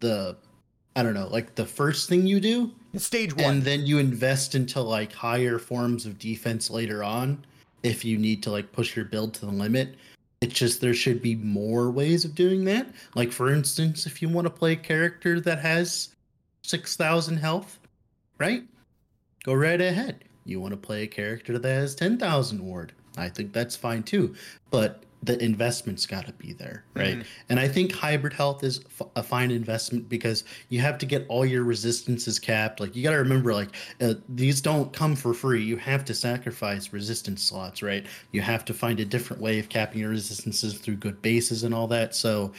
[0.00, 0.36] the
[0.96, 3.44] I don't know, like the first thing you do, stage one.
[3.44, 7.44] and then you invest into like higher forms of defense later on
[7.82, 9.94] if you need to like push your build to the limit.
[10.40, 12.88] It's just there should be more ways of doing that.
[13.14, 16.14] Like for instance, if you want to play a character that has
[16.62, 17.78] 6000 health,
[18.38, 18.64] right?
[19.44, 20.24] Go right ahead.
[20.44, 22.92] You want to play a character that has 10,000 ward.
[23.16, 24.34] I think that's fine too.
[24.70, 27.18] But the investment's got to be there, right?
[27.18, 27.24] Mhm.
[27.48, 31.26] And I think hybrid health is f- a fine investment because you have to get
[31.28, 32.78] all your resistances capped.
[32.78, 35.64] Like you got to remember, like uh, these don't come for free.
[35.64, 38.06] You have to sacrifice resistance slots, right?
[38.32, 41.74] You have to find a different way of capping your resistances through good bases and
[41.74, 42.14] all that.
[42.14, 42.52] So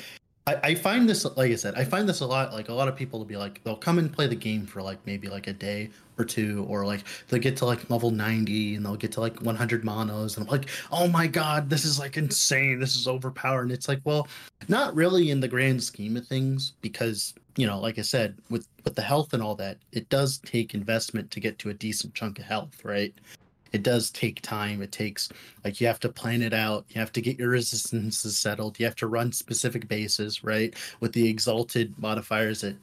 [0.49, 2.53] I, I find this, like I said, I find this a lot.
[2.53, 4.81] Like a lot of people will be like, they'll come and play the game for
[4.81, 8.75] like maybe like a day or two, or like they'll get to like level 90
[8.75, 11.99] and they'll get to like 100 monos, and I'm like, oh my god, this is
[11.99, 12.79] like insane.
[12.79, 13.63] This is overpowered.
[13.63, 14.27] And it's like, well,
[14.67, 18.67] not really in the grand scheme of things, because you know, like I said, with
[18.85, 22.15] with the health and all that, it does take investment to get to a decent
[22.15, 23.13] chunk of health, right?
[23.71, 24.81] It does take time.
[24.81, 25.29] It takes
[25.63, 26.85] like you have to plan it out.
[26.89, 28.79] You have to get your resistances settled.
[28.79, 30.73] You have to run specific bases, right?
[30.99, 32.75] With the exalted modifiers, it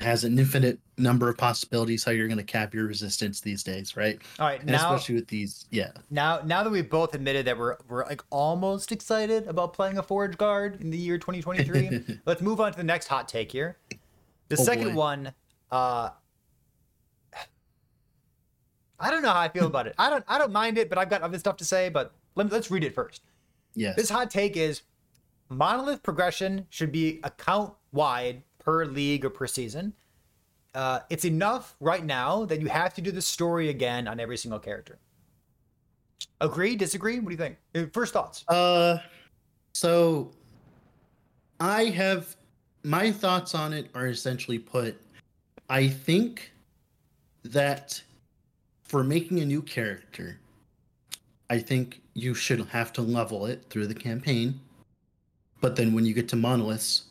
[0.00, 3.98] has an infinite number of possibilities how you're going to cap your resistance these days,
[3.98, 4.18] right?
[4.38, 5.90] All right, And now especially with these, yeah.
[6.10, 10.02] now now that we've both admitted that we're we're like almost excited about playing a
[10.02, 13.76] forge guard in the year 2023, let's move on to the next hot take here.
[14.48, 14.94] The Oh, second boy.
[14.94, 15.32] one,
[15.70, 16.10] uh
[19.00, 19.94] I don't know how I feel about it.
[19.98, 22.46] I don't I don't mind it, but I've got other stuff to say, but let
[22.46, 23.22] me, let's read it first.
[23.74, 23.96] Yes.
[23.96, 24.82] This hot take is
[25.48, 29.92] monolith progression should be account wide per league or per season.
[30.74, 34.36] Uh, it's enough right now that you have to do the story again on every
[34.36, 34.98] single character.
[36.40, 36.76] Agree?
[36.76, 37.18] Disagree?
[37.18, 37.56] What do you think?
[37.74, 38.44] Uh, First thoughts.
[38.48, 38.98] Uh,
[39.72, 40.30] so
[41.58, 42.36] I have
[42.84, 45.00] my thoughts on it are essentially put.
[45.68, 46.52] I think
[47.44, 48.02] that
[48.90, 50.36] for making a new character,
[51.48, 54.58] I think you should have to level it through the campaign.
[55.60, 57.04] But then when you get to monoliths,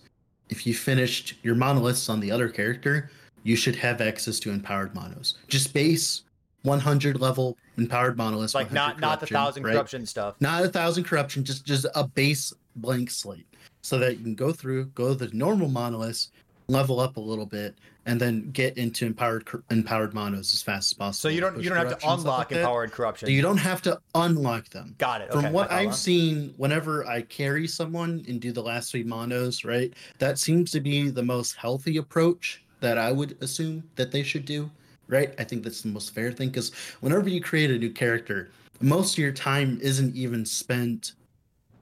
[0.49, 3.09] if you finished your monoliths on the other character,
[3.43, 5.35] you should have access to empowered monos.
[5.47, 6.23] Just base
[6.63, 8.53] 100 level empowered monoliths.
[8.53, 9.71] Like not not the thousand right?
[9.71, 10.35] corruption stuff.
[10.41, 13.47] not a thousand corruption, just just a base blank slate,
[13.83, 16.31] so that you can go through, go the normal monoliths,
[16.67, 17.75] level up a little bit,
[18.09, 21.13] and then get into empowered empowered monos as fast as possible.
[21.13, 23.27] So you don't you don't have to unlock like empowered corruption.
[23.27, 24.95] So you don't have to unlock them.
[24.97, 25.31] Got it.
[25.31, 29.63] From okay, what I've seen, whenever I carry someone and do the last three monos,
[29.63, 34.23] right, that seems to be the most healthy approach that I would assume that they
[34.23, 34.71] should do,
[35.07, 35.35] right?
[35.37, 38.49] I think that's the most fair thing because whenever you create a new character,
[38.81, 41.11] most of your time isn't even spent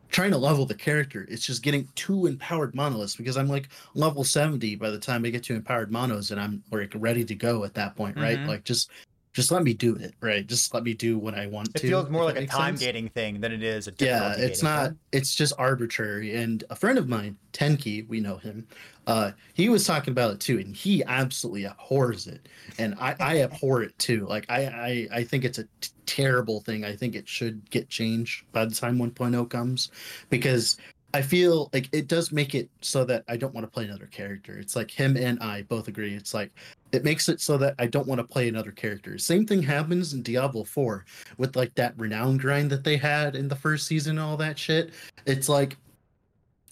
[0.09, 1.25] trying to level the character.
[1.29, 5.29] It's just getting two empowered monoliths because I'm like level 70 by the time I
[5.29, 8.37] get to empowered monos and I'm like ready to go at that point, right?
[8.39, 8.47] Mhm.
[8.47, 8.89] Like just
[9.37, 10.47] just let me do it, right?
[10.47, 11.85] Just let me do what I want It to.
[11.85, 14.63] It feels more like a time sense gating thing than it is a yeah it's
[14.63, 14.99] not thing.
[15.11, 18.67] it's just arbitrary and a friend of mine tenki we know him
[19.05, 23.41] uh he was talking about it too and he absolutely abhors it and i i
[23.41, 27.13] abhor it too like i i i think it's a t- terrible thing i think
[27.13, 29.91] it should get changed by the time 1.0 comes
[30.31, 30.77] because
[31.17, 34.05] I feel like it does make it so that I don't want to play another
[34.05, 34.59] character.
[34.59, 36.13] It's like him and I both agree.
[36.13, 36.51] It's like
[36.91, 39.17] it makes it so that I don't want to play another character.
[39.17, 41.05] Same thing happens in Diablo 4
[41.39, 44.59] with like that renown grind that they had in the first season and all that
[44.59, 44.91] shit.
[45.25, 45.75] It's like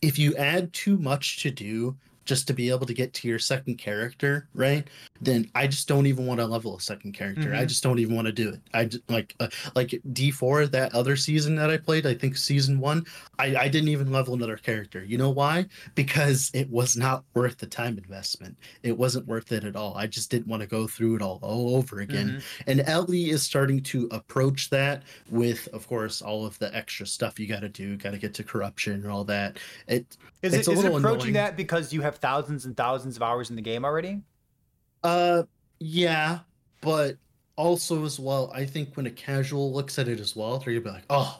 [0.04, 3.40] if you add too much to do just to be able to get to your
[3.40, 4.88] second character, right?
[5.22, 7.54] Then I just don't even want to level a second character.
[7.54, 7.68] I Mhm.
[7.68, 8.60] just don't even want to do it.
[8.74, 12.80] I just, like uh, like D4 that other season that I played, I think season
[12.80, 13.06] 1,
[13.40, 15.04] I I didn't even level another character.
[15.06, 15.66] You know why?
[15.94, 18.58] Because it was not worth the time investment.
[18.84, 19.96] It wasn't worth it at all.
[19.96, 22.38] I just didn't want to go through it all all over again.
[22.38, 22.64] Mhm.
[22.68, 27.40] And LE is starting to approach that with, of course, all of the extra stuff
[27.40, 29.58] you got to do, got to get to corruption and all that.
[29.88, 31.34] It, Is It's it, a is it approaching annoying.
[31.34, 34.22] that because you have thousands and thousands of hours in the game already?
[35.04, 35.44] uh,
[35.80, 36.40] yeah,
[36.82, 37.18] but
[37.58, 40.82] also as well, I think when a casual looks at it as well, they're gonna
[40.86, 41.40] be like, oh,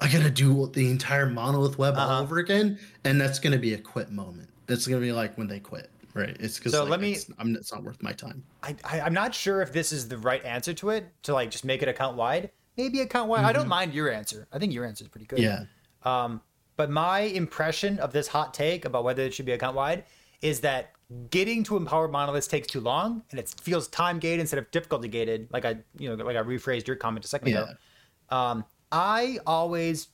[0.00, 2.06] I gotta do the entire monolith web Uh-huh.
[2.14, 4.48] all over again, and that's gonna be a quit moment.
[4.66, 6.36] That's gonna be like when they quit, right?
[6.38, 8.42] It's because So like, let me- it's, I'm, it's not worth my time.
[8.62, 11.50] I, I I'm not sure if this is the right answer to it to like
[11.50, 12.50] just make it account wide.
[12.76, 13.44] Maybe account wide.
[13.44, 13.68] I don't Mhm.
[13.70, 14.46] mind your answer.
[14.52, 15.38] I think your answer is pretty good.
[15.38, 15.64] Yeah.
[16.02, 16.42] Um,
[16.76, 20.04] but my impression of this hot take about whether it should be account wide
[20.42, 20.92] is that
[21.30, 25.08] getting to empowered monoliths takes too long and it feels time gated instead of difficulty
[25.08, 25.48] gated.
[25.52, 27.68] Like I, you know, like I rephrased your comment a second ago.
[28.28, 30.08] Um, I always,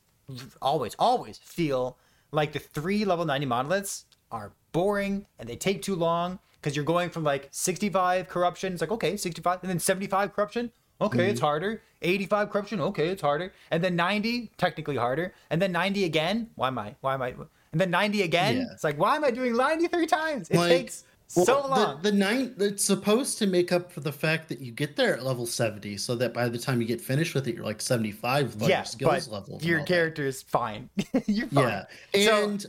[0.60, 1.98] always, always feel
[2.30, 6.84] like the three level 90 monoliths are boring and they take too long because you're
[6.84, 8.72] going from like 65 corruption.
[8.72, 10.72] It's like, okay, 65, and then 75 corruption.
[11.00, 11.82] Okay, it's harder.
[12.02, 12.80] 85 corruption.
[12.80, 13.52] Okay, it's harder.
[13.70, 15.34] And then 90, technically harder.
[15.50, 16.50] And then 90 again.
[16.56, 16.94] Why am I?
[17.00, 17.28] Why am I?
[17.72, 18.56] And then 90 again.
[18.58, 18.64] Yeah.
[18.72, 20.50] It's like, why am I doing 93 times?
[20.50, 22.02] It Like, takes Well, so long.
[22.02, 25.16] The, the nine it's supposed to make up for the fact that you get there
[25.16, 27.80] at level 70, so that by the time you get finished with it, you're like
[27.80, 29.64] 75 with all yeah, your skills but levels.
[29.64, 30.90] your character is fine.
[31.26, 31.84] you're fine.
[32.14, 32.26] Yeah.
[32.26, 32.66] So- And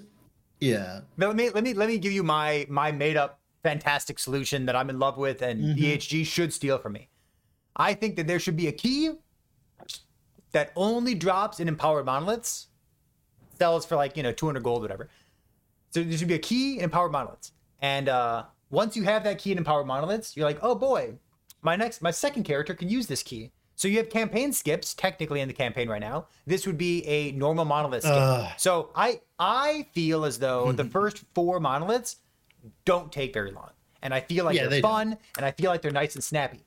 [0.59, 1.01] yeah.
[1.17, 4.65] But let me let me let me give you my my made up fantastic solution
[4.67, 5.77] that I'm in love with and Mhm.
[5.77, 7.09] EHG should steal from me.
[7.75, 9.11] I think that there should be a key
[10.51, 12.67] that only drops in empowered monoliths,
[13.57, 15.09] sells for like you know 200 gold, whatever.
[15.91, 19.37] So there should be a key in empowered monoliths, and uh, once you have that
[19.37, 21.13] key in empowered monoliths, you're like, oh boy,
[21.61, 23.51] my next my second character can use this key.
[23.75, 26.27] So you have campaign skips technically in the campaign right now.
[26.45, 28.15] This would be a normal monolith skip.
[28.15, 28.51] Ugh.
[28.57, 32.17] So I I feel as though the first four monoliths
[32.85, 35.71] don't take very long, and I feel like Yeah, they're they fun, and I feel
[35.71, 36.65] like they're nice and snappy.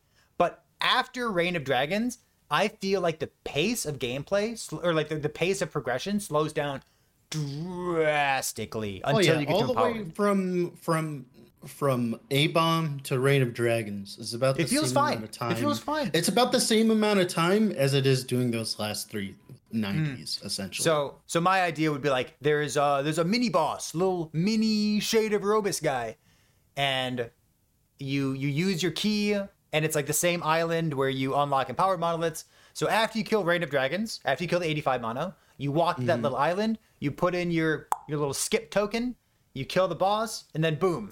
[0.80, 2.18] After Reign of Dragons,
[2.50, 6.20] I feel like the pace of gameplay sl- or like the, the pace of progression
[6.20, 6.82] slows down
[7.30, 11.26] drastically Oh until yeah, you get all to the way from from
[11.66, 15.16] from A bomb to Reign of Dragons is about the It feels same fine.
[15.18, 16.10] amount of It feels fine.
[16.14, 19.34] It's about the same amount of time as it is doing those last three
[19.74, 20.84] 90s, essentially.
[20.84, 25.00] So so my idea would be like there's uh there's a mini boss, little mini
[25.00, 26.16] shade of Robus guy,
[26.76, 27.30] and
[27.98, 29.36] you you use your key
[29.72, 32.44] and it's like the same island where you unlock empowered monoliths.
[32.72, 35.96] So after you kill Reign of Dragons, after you kill the 85 mono, you walk
[35.96, 39.16] to that little island, you put in your your little skip token,
[39.54, 41.08] you kill the boss, and then boom.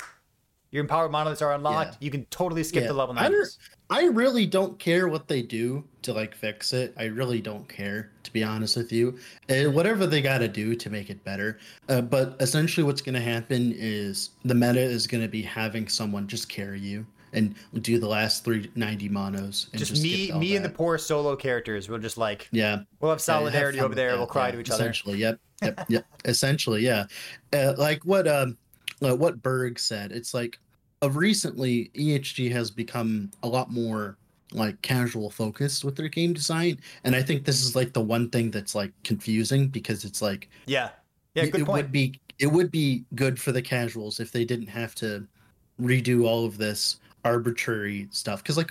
[0.71, 1.93] Your empowered monoliths are unlocked.
[1.93, 1.99] Yeah.
[2.01, 3.31] You can totally skip Yeah, the level I, 90s.
[3.31, 3.59] don't-
[3.91, 6.95] I really don't care what they do to like fix it.
[6.99, 9.19] I really don't care, to be honest with you.
[9.49, 11.59] Uh, whatever they got to do to make it better.
[11.89, 15.87] Uh, but essentially, what's going to happen is the meta is going to be having
[15.87, 19.69] someone just carry you and do the last three ninety monos.
[19.73, 22.81] And Just, just, me me and the poor solo characters We'll just like yeah.
[23.01, 24.13] we'll have Yeah, have solidarity over there.
[24.13, 24.83] that, We'll cry yeah, to each other.
[24.85, 26.07] Essentially, yep, yep, yep.
[26.25, 27.05] essentially, yeah.
[27.53, 28.57] Uh, like what um,
[29.03, 30.13] uh, what Berg said.
[30.13, 30.59] It's like,
[31.03, 34.17] of recently, EHG has become a lot more
[34.53, 38.31] like casual focused with their game design, and I think this is like the one
[38.31, 40.91] thing that's like confusing because it's like Yeah.
[41.35, 41.85] Yeah, it, good it point.
[41.85, 45.27] would be it would be good for the casuals if they didn't have to
[45.81, 48.71] redo all of this arbitrary stuff because like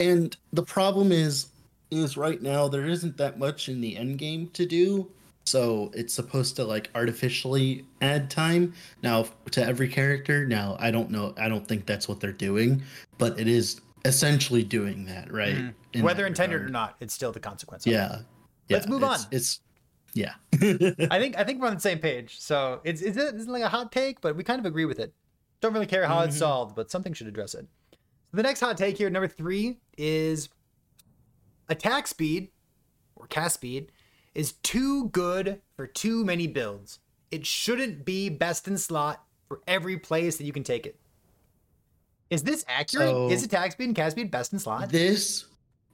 [0.00, 1.48] and the problem is
[1.90, 5.10] is right now there isn't that much in the end game to do
[5.46, 11.10] so it's supposed to like artificially add time now to every character now i don't
[11.10, 12.82] know i don't think that's what they're doing
[13.16, 15.74] but it is essentially doing that right Mhm.
[15.94, 17.84] in Whether that intended or not, it's still the consequence.
[17.86, 17.96] of it.
[17.96, 18.18] yeah
[18.70, 19.28] Let's Yeah, move it's- on.
[19.32, 19.60] it's
[20.14, 20.34] yeah
[21.10, 22.38] I think I think we're on the same page.
[22.38, 25.12] So it's it's it's like a hot take, but we kind of agree with it.
[25.60, 26.38] Don't really care how it's Mhm.
[26.40, 27.66] solved, but something should address it.
[28.32, 30.48] The next hot take here, number three, is
[31.68, 32.50] attack speed
[33.16, 33.90] or cast speed
[34.34, 37.00] is too good for too many builds.
[37.30, 40.98] It shouldn't be best in slot for every place that you can take it.
[42.30, 43.08] Is this accurate?
[43.08, 44.90] So- is attack speed and cast speed best in slot?
[44.90, 45.46] This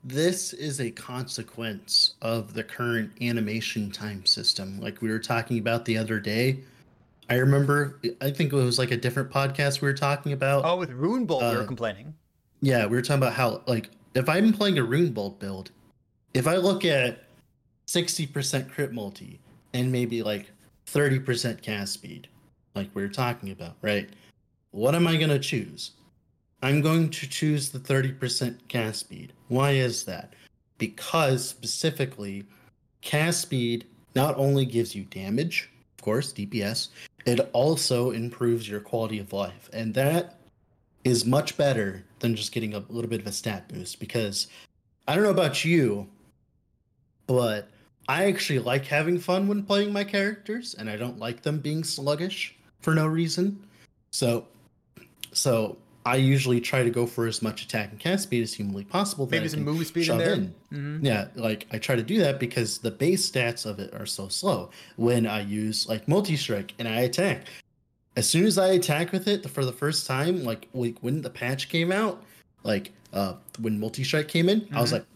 [0.07, 4.79] this is a consequence of the current animation time system.
[4.79, 6.59] Like we were talking about the other day.
[7.29, 10.65] I remember I think it was like a different podcast we were talking about.
[10.65, 12.15] Oh, with Rune Bolt, we were Uh, complaining.
[12.61, 15.71] Yeah, we were talking about how like if I'm playing a Rune Bolt build,
[16.35, 17.25] if I look at
[17.87, 19.41] 60% crit multi
[19.73, 20.51] and maybe like
[20.87, 22.29] 30% cast speed,
[22.75, 24.09] like we were talking about, right?
[24.71, 25.93] What am I gonna choose?
[26.63, 29.33] I'm going to choose the 30% cast speed.
[29.49, 30.33] Why is that?
[30.79, 32.45] Because specifically,
[33.03, 35.71] cast speed not only gives you damage,
[36.05, 36.89] course, DPS,
[37.25, 39.71] it also improves your quality of life.
[39.73, 40.39] And that
[41.03, 44.49] is much better than just getting a little bit of a stat boost because
[45.09, 46.07] I don't know about you,
[47.27, 47.69] but
[48.09, 51.83] I actually like having fun when playing my characters and I don't like them being
[51.83, 53.67] sluggish for no reason.
[54.11, 54.47] So
[55.33, 58.85] so I usually try to go for as much attack and cast speed as humanly
[58.85, 59.27] possible.
[59.31, 60.33] Maybe some move speed in there.
[60.35, 60.55] in.
[60.73, 61.05] Mhm.
[61.05, 64.29] Yeah, like I try to do that because the base stats of it are so
[64.29, 64.71] slow.
[64.97, 67.47] When I use like multi strike and I attack,
[68.17, 71.31] as soon as I attack with it for the first time, like like when the
[71.31, 72.23] patch came out,
[72.65, 74.95] like uh when multi strike came in, I was Mhm.
[74.95, 75.07] like,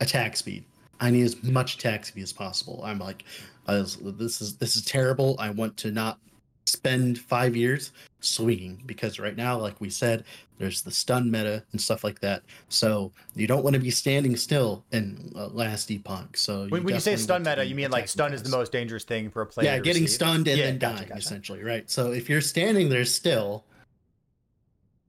[0.00, 0.64] attack speed.
[1.00, 2.80] I need as much attack speed as possible.
[2.84, 3.24] I'm like,
[3.66, 5.34] I was, this is this is terrible.
[5.40, 6.20] I want to not
[6.66, 10.24] spend five years swinging because right now, like we said,
[10.58, 12.42] there's the stun meta and stuff like that.
[12.68, 16.36] So you don't want to be standing still in uh, last epoch.
[16.36, 19.04] So When, when you say stun meta, you mean like stun is the most dangerous
[19.04, 19.66] thing for a player.
[19.66, 20.14] Yeah, getting receive?
[20.14, 21.18] stunned and Yeah, then gotcha, dying, gotcha.
[21.18, 21.90] essentially, right?
[21.90, 23.64] So if you're standing there still,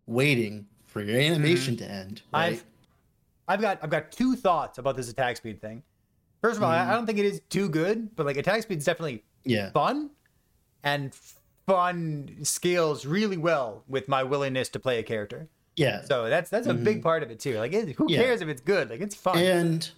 [0.08, 2.54] waiting for your animation to end, right?
[2.58, 2.62] Mm-hmm.
[2.62, 2.66] I've
[3.48, 5.84] I've got I've got two thoughts about this attack speed thing.
[6.42, 6.92] First of all, I- Mm-hmm.
[6.92, 10.10] I don't think it is too good, but like attack speed is definitely yeah, fun,
[10.84, 11.14] and
[11.66, 15.48] fun scales really well with my willingness to play a character.
[15.76, 16.02] yeah.
[16.04, 17.58] So that's that's a big part of it too.
[17.60, 18.10] Like, it, who Mm-hmm.
[18.10, 18.24] Yeah.
[18.24, 18.90] cares if it's good?
[18.90, 19.38] Like, it's fun.
[19.38, 19.90] And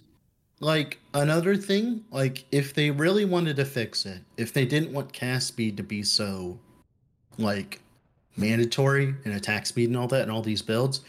[0.60, 5.12] like another thing, like if they really wanted to fix it, if they didn't want
[5.12, 6.58] cast speed to be so
[7.38, 7.80] like
[8.36, 11.02] mandatory and attack speed and all that and all these builds,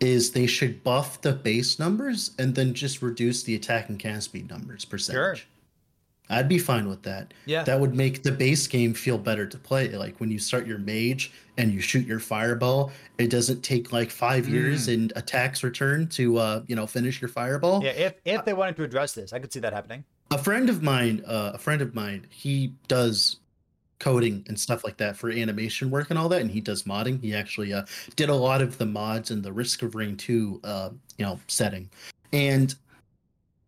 [0.00, 4.26] is they should buff the base numbers and then just reduce the attack and cast
[4.26, 5.46] speed numbers percentage.
[6.30, 7.34] I'd be fine with that.
[7.44, 7.62] Yeah.
[7.64, 9.88] That would make the base game feel better to play.
[9.90, 14.10] Like when you start your mage and you shoot your fireball, it doesn't take like
[14.10, 17.80] five years in attacks return to uh, you know, finish your fireball.
[17.80, 17.84] Mm.
[17.84, 20.04] yeah, if if they wanted to address this, I could see that happening.
[20.30, 23.36] A friend of mine, uh, a friend of mine, he does
[23.98, 27.20] coding and stuff like that for animation work and all that, and he does modding.
[27.20, 27.84] He actually uh,
[28.16, 31.38] did a lot of the mods in the Risk of Rain 2 uh, you know,
[31.46, 31.88] setting.
[32.32, 32.74] And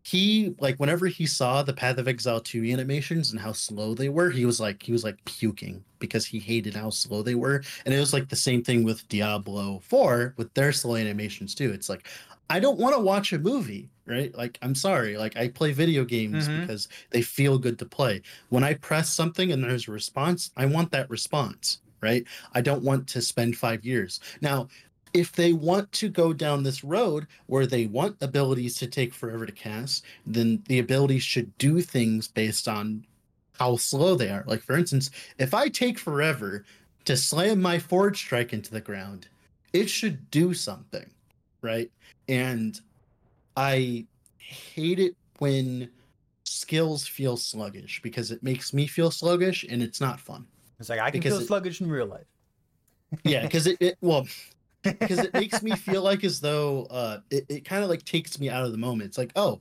[0.05, 4.09] he like whenever he saw the Path of Exile 2 animations and how slow they
[4.09, 7.63] were, he was like he was like puking because he hated how slow they were.
[7.85, 11.71] And it was like the same thing with Diablo 4 with their slow animations too.
[11.73, 12.07] It's like
[12.51, 14.31] I don't want to watch a movie, right?
[14.37, 16.61] Like I'm sorry, like I play video games Mhm.
[16.61, 18.21] because they feel good to play.
[18.49, 22.23] When I press something and there's a response, I want that response, right?
[22.53, 24.19] I don't want to spend 5 years.
[24.41, 24.67] Now,
[25.15, 29.45] if they want to go down this road where they want abilities to take forever
[29.45, 33.05] to cast, then the abilities should do things based on
[33.53, 34.43] how slow they are.
[34.45, 36.65] Like for instance, if I take forever
[37.05, 39.27] to slam my forge strike into the ground,
[39.71, 41.09] it should do something,
[41.61, 41.89] right?
[42.27, 42.79] And
[43.55, 44.05] I
[44.37, 45.89] hate it when
[46.43, 50.45] skills feel sluggish because it makes me feel sluggish and it's not fun.
[50.79, 52.27] It's like I can Because feel it- sluggish in real life.
[53.23, 54.27] Yeah, because it, it well
[54.85, 58.39] because it makes me feel like as though uh it, it kind of like takes
[58.39, 59.09] me out of the moment.
[59.09, 59.59] It's like, oh,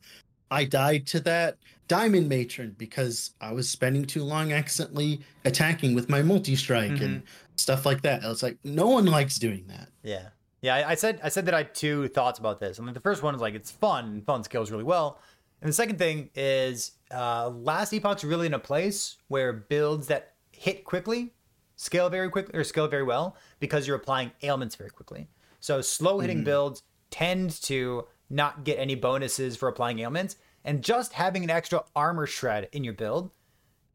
[0.51, 1.59] I died to that
[1.89, 7.23] diamond matron because I was spending too long accidentally attacking with my multi-strike and
[7.57, 8.23] stuff like that.
[8.25, 9.89] It's like no one likes doing that.
[10.03, 10.29] Yeah.
[10.63, 12.81] Yeah, I, I said I said that I had two thoughts about this.
[12.81, 15.21] I mean, the first one is like it's fun, and fun scales really well,
[15.61, 20.33] and the second thing is uh, last epoch's really in a place where builds that
[20.53, 21.35] hit quickly
[21.77, 25.29] scale very quickly or scale very well because you're applying ailments very quickly.
[25.61, 26.45] So slow hitting mm-hmm.
[26.45, 31.85] builds tend to not get any bonuses for applying ailments, and just having an extra
[31.95, 33.31] armor shred in your build,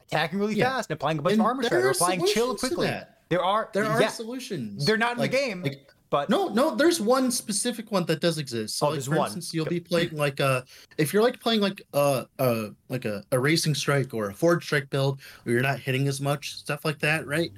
[0.07, 0.69] attacking really Yeah.
[0.75, 2.91] fast and applying a bunch And of armor shred or applying chill quickly.
[3.29, 4.85] There are There are yeah, solutions.
[4.85, 8.21] they're not in Like- the game, like- but no, no, there's one specific one that
[8.21, 8.77] does exist.
[8.77, 9.25] So Oh, like, there's for one.
[9.27, 10.65] instance, you'll be playing like a
[10.97, 14.63] if you're like playing like a uh like a, a racing strike or a forge
[14.63, 17.51] strike build where you're not hitting as much, stuff like that, right?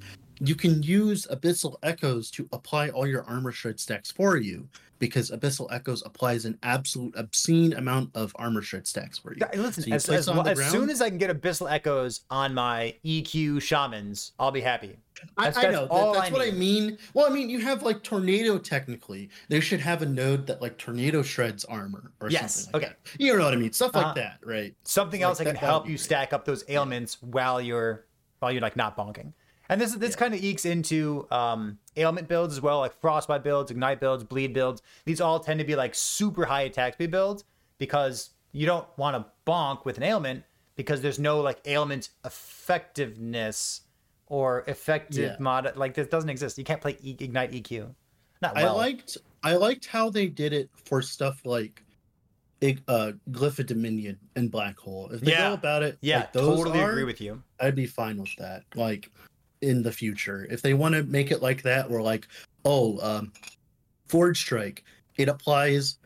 [0.43, 5.29] You can use Abyssal Echoes to apply all your armor shred stacks for you because
[5.29, 9.37] Abyssal Echoes applies an absolute obscene amount of armor shred stacks for you.
[9.41, 12.21] Yeah, Listen, So you as, as, the as soon as I can get Abyssal Echoes
[12.31, 14.97] on my EQ shamans, I'll be happy.
[15.37, 16.97] I, That's- I that's know that- that's I what I mean.
[17.13, 18.57] Well, I mean, you have like tornado.
[18.57, 22.81] Technically, they should have a node that like tornado shreds armor or Yes, something.
[22.81, 22.95] Like okay.
[23.13, 23.21] that.
[23.23, 23.73] you know what I mean.
[23.73, 24.13] Stuff like Uh-huh.
[24.15, 24.73] that, right?
[24.83, 27.61] Something Like else that can that- that would help you stack up those ailments while
[27.61, 28.05] you're
[28.39, 29.33] while you're like not bonking.
[29.71, 30.17] And this this Yeah.
[30.17, 34.53] kind of ekes into um, ailment builds as well, like frostbite builds, ignite builds, bleed
[34.53, 34.81] builds.
[35.05, 37.45] These all tend to be like super high attack speed builds
[37.79, 40.43] because you don't want to bonk with an ailment
[40.75, 43.81] because there's no like ailment effectiveness
[44.27, 45.35] or effective Yeah.
[45.39, 46.57] mod like this doesn't exist.
[46.57, 47.95] You can't play e- ignite EQ.
[48.41, 51.83] Not I liked I liked how they did it for stuff like
[52.87, 55.09] uh Glyph of Dominion and Black Hole.
[55.11, 55.47] If they Yeah.
[55.49, 57.41] go about it, yeah, like those totally are, agree with you.
[57.59, 58.63] I'd be fine with that.
[58.75, 59.09] Like
[59.61, 62.27] in the future, if they want to make it like that, where like,
[62.65, 63.31] oh, um,
[64.07, 64.83] Forge Strike,
[65.17, 65.97] it applies.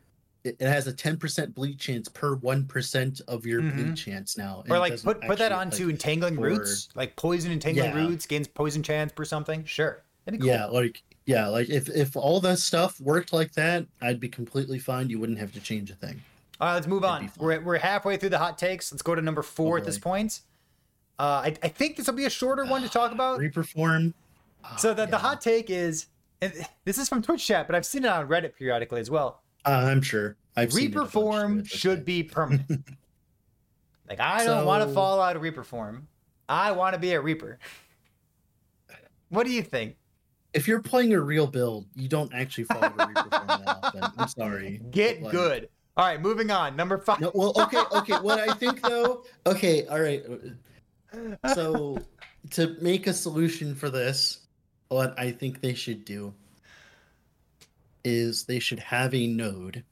[0.44, 3.74] It it has a ten percent bleed chance per one percent of your Mhm.
[3.76, 4.64] bleed chance now.
[4.70, 8.08] Or like put put that onto like- entangling roots, like poison entangling Yeah.
[8.08, 9.66] roots gains poison chance per something.
[9.66, 10.54] Sure, that'd be cool.
[10.56, 14.78] Yeah, like yeah, like if if all that stuff worked like that, I'd be completely
[14.78, 15.10] fine.
[15.10, 16.22] You wouldn't have to change a thing.
[16.62, 17.32] All right, let's move That'd on.
[17.38, 18.92] We're, we're halfway through the hot takes.
[18.92, 20.42] Let's go to number four Oh, at this point.
[21.18, 23.40] Uh, I, I think this will be a shorter one to talk about.
[23.40, 24.14] Reaper form.
[24.78, 26.08] So the, the hot take is,
[26.42, 26.52] and
[26.84, 29.42] this is from Twitch chat, but I've seen it on Reddit periodically as well.
[29.66, 30.36] Uh, I'm sure.
[30.58, 32.68] I've seen it a Reaper bunch, form but it's should be permanent.
[34.10, 36.08] like I don't want to fall out of Reaper form.
[36.50, 37.60] I want to be a Reaper.
[39.30, 39.96] What do you think?
[40.54, 44.04] If you're playing a real build, you don't actually follow the Reaper form that often.
[44.18, 44.82] I'm sorry.
[44.92, 45.70] Get Like- good.
[45.98, 46.76] All right, moving on.
[46.76, 47.22] Number five.
[47.22, 48.16] No, well, okay, okay.
[48.16, 50.24] What I think though, okay, all right.
[51.54, 51.98] So,
[52.52, 54.48] to make a solution for this,
[54.90, 56.34] what I think they should do
[58.04, 59.84] is they should have a node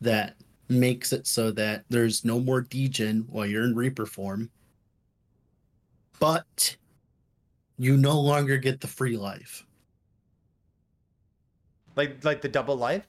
[0.00, 0.36] that
[0.68, 4.50] makes it so that there's no more degen while you're in Reaper form,
[6.18, 6.76] but
[7.76, 9.64] you no longer get the free life.
[11.96, 13.06] like like the double life.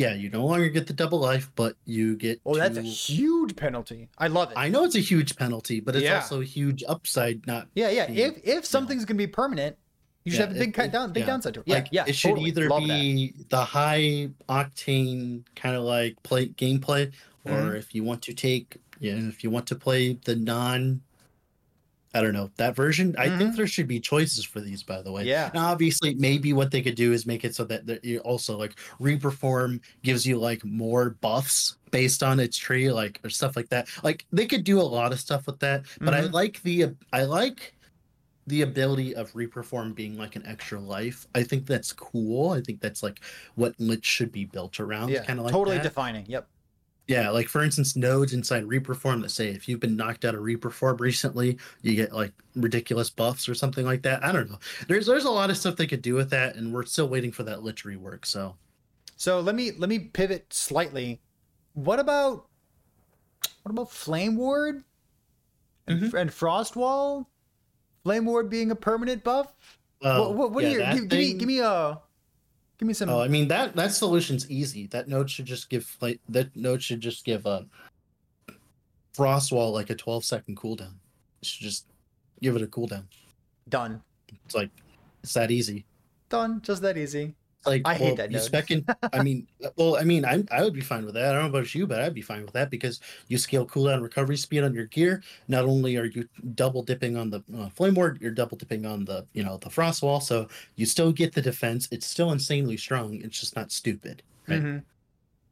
[0.00, 2.40] Yeah, you no longer get the double life, but you get.
[2.46, 4.08] Oh, that's a huge penalty.
[4.16, 4.56] I love it.
[4.56, 6.20] I know it's a huge penalty, but it's Yeah.
[6.22, 7.46] also a huge upside.
[7.46, 8.06] Not yeah, yeah.
[8.06, 8.16] Hmm.
[8.16, 9.76] If if something's gonna be permanent,
[10.24, 11.26] you should Yeah, have a big it- cut down, big yeah.
[11.26, 11.68] downside to it.
[11.68, 12.04] Yeah, like yeah.
[12.06, 12.48] it should totally.
[12.48, 13.00] either Love that.
[13.00, 17.12] be the high octane kind of like play gameplay,
[17.44, 17.76] or Mhm.
[17.78, 21.02] if you want to take, yeah, if you want to play the non.
[22.12, 23.14] I don't know that version.
[23.18, 23.56] I think Mhm.
[23.56, 24.82] there should be choices for these.
[24.82, 25.50] By the way, Yeah.
[25.54, 28.78] Now, obviously, maybe what they could do is make it so that you also like
[28.98, 33.68] Reaper form gives you like more buffs based on its tree, like or stuff like
[33.68, 33.88] that.
[34.02, 35.84] Like they could do a lot of stuff with that.
[36.00, 36.32] But I Mhm.
[36.32, 37.74] like the I like
[38.46, 41.26] the ability of Reaper form being like an extra life.
[41.36, 42.50] I think that's cool.
[42.50, 43.20] I think that's like
[43.54, 45.10] what Lich should be built around.
[45.10, 45.84] Yeah, kind of like totally that.
[45.84, 46.26] defining.
[46.26, 46.48] Yep.
[47.10, 50.36] Yeah, like for instance, nodes inside Reaper form that say if you've been knocked out
[50.36, 54.24] of Reaper form recently, you get like ridiculous buffs or something like that.
[54.24, 54.60] I don't know.
[54.86, 57.32] There's there's a lot of stuff they could do with that, and we're still waiting
[57.32, 58.24] for that Lich rework.
[58.26, 58.54] So
[59.16, 61.20] So let me let me pivot slightly.
[61.72, 62.46] What about
[63.64, 64.84] what about Flame Ward
[65.88, 66.14] and, Mhm.
[66.14, 67.26] and Frostwall?
[68.04, 69.52] Flame Ward being a permanent buff.
[70.02, 71.98] uh, what what, what yeah, are your that give, give me give me a
[72.80, 74.86] give me some Oh, I mean that that solution's easy.
[74.86, 77.66] That node should just give like that node should just give a
[79.14, 80.94] Frostwall like a 12 second cooldown.
[81.42, 81.86] It should just
[82.40, 83.04] give it a cooldown.
[83.68, 84.02] done.
[84.46, 84.70] It's like
[85.22, 85.84] it's that easy.
[86.30, 86.62] Done.
[86.62, 87.34] Just that easy.
[87.66, 89.46] Like I hate that you spec in, I mean,
[89.76, 91.26] well, I mean, I I would be fine with that.
[91.30, 94.02] I don't know about you, but I'd be fine with that because you scale cooldown
[94.02, 95.22] recovery speed on your gear.
[95.48, 99.04] Not only are you double dipping on the uh, flame ward, you're double dipping on
[99.04, 101.86] the you know the frost wall, so you still get the defense.
[101.90, 103.20] It's still insanely strong.
[103.22, 104.22] It's just not stupid.
[104.48, 104.62] Right.
[104.62, 104.82] Mhm.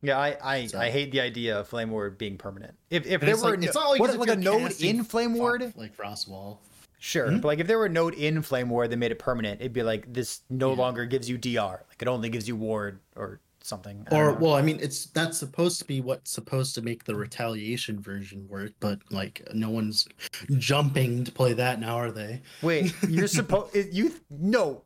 [0.01, 2.75] Yeah, I I, So- I hate the idea of Flame Ward being permanent.
[2.89, 5.05] If if And there it's were like, it's not like, what, like a node in
[5.05, 6.63] Flame Ward, like frost wall.
[6.99, 7.29] Sure.
[7.29, 7.41] Mhm.
[7.43, 9.73] But like if there were a node in Flame Ward that made it permanent, it'd
[9.73, 10.77] be like this no Yeah.
[10.79, 11.85] longer gives you DR.
[11.89, 14.07] Like it only gives you ward or something.
[14.11, 18.01] Or well, I mean, it's that's supposed to be what's supposed to make the retaliation
[18.01, 20.09] version work, but like no one's
[20.57, 22.43] jumping to play that now, are they?
[22.63, 24.83] Wait, you're supposed you no.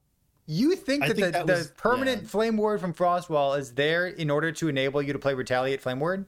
[0.46, 2.28] You think that think the, that the was- permanent yeah.
[2.28, 6.00] flame ward from Frostwall is there in order to enable you to play Retaliate Flame
[6.00, 6.26] Ward?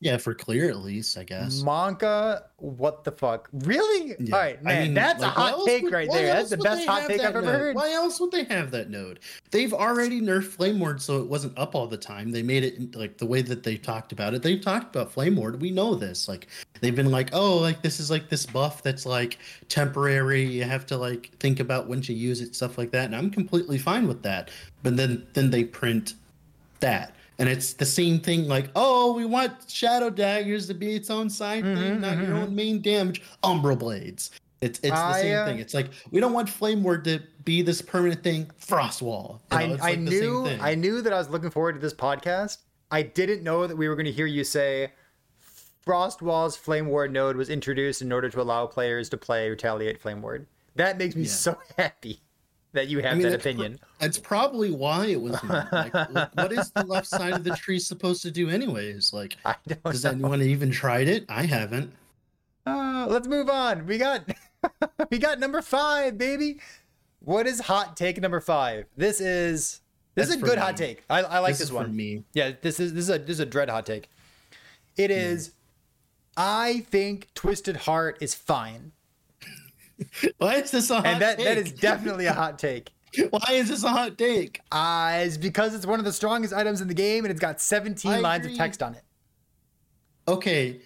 [0.00, 1.60] Yeah, for clear at least, I guess.
[1.62, 3.48] Monka, what the fuck?
[3.52, 4.14] Really?
[4.20, 4.34] Yeah.
[4.34, 6.32] All right, I man, mean, that's like, a hot take would- right there.
[6.34, 7.54] That's the best hot take I've ever node?
[7.54, 7.74] heard.
[7.76, 9.18] Why else would they have that node?
[9.50, 12.30] They've already nerfed Flame Ward, so it wasn't up all the time.
[12.30, 14.42] They made it like the way that they talked about it.
[14.42, 15.60] They've talked about Flame Ward.
[15.60, 16.28] We know this.
[16.28, 16.46] Like
[16.80, 19.38] they've been like, oh, like this is like this buff that's like
[19.68, 20.44] temporary.
[20.44, 23.06] You have to like think about when to use it, stuff like that.
[23.06, 24.52] And I'm completely fine with that.
[24.84, 26.14] But then then they print
[26.78, 27.14] that.
[27.40, 31.30] And it's the same thing, like, oh, we want Shadow Daggers to be its own
[31.30, 32.42] side Mhm, thing, not your mhm.
[32.42, 33.22] own main damage.
[33.44, 34.30] Umbral Blades.
[34.60, 35.58] It's it's the I, same uh, thing.
[35.60, 38.50] It's like we don't want Flame Ward to be this permanent thing.
[38.58, 39.40] Frost Wall.
[39.52, 40.46] You know, I, I like the same knew.
[40.60, 42.58] I knew that I was looking forward to this podcast.
[42.90, 44.90] I didn't know that we were going to hear you say
[45.86, 50.22] Frostwall's Flame Ward node was introduced in order to allow players to play Retaliate Flame
[50.22, 50.46] Ward.
[50.74, 51.28] That makes me Yeah.
[51.28, 52.20] so happy
[52.72, 53.80] that you have I mean, that that's pro- opinion.
[53.98, 55.36] That's probably why it was.
[55.72, 55.94] Like,
[56.34, 59.12] what is the left side of the tree supposed to do, anyways?
[59.12, 59.36] Like,
[59.84, 60.10] has know.
[60.10, 61.24] anyone even tried it?
[61.28, 61.92] I haven't.
[62.66, 63.86] Uh, let's move on.
[63.86, 64.22] We got
[65.10, 66.60] we got number five, baby.
[67.20, 68.86] What is hot take number five?
[68.96, 69.80] This is
[70.14, 70.64] this is a good me.
[70.64, 71.04] hot take.
[71.08, 71.86] I, I like this, this, is one.
[71.86, 72.24] for me.
[72.34, 74.10] Yeah, this is this is a this is a dread hot take.
[74.96, 75.52] It is.
[76.36, 78.92] I think Twisted Heart is fine,
[80.38, 81.46] Why is this a hot and that take?
[81.46, 82.90] that is definitely a hot take.
[83.30, 84.60] Why is this a hot take?
[84.70, 87.60] Uh, it's because it's one of the strongest items in the game, and it's got
[87.60, 89.02] 17 I lines of text on it.
[90.26, 90.80] Okay,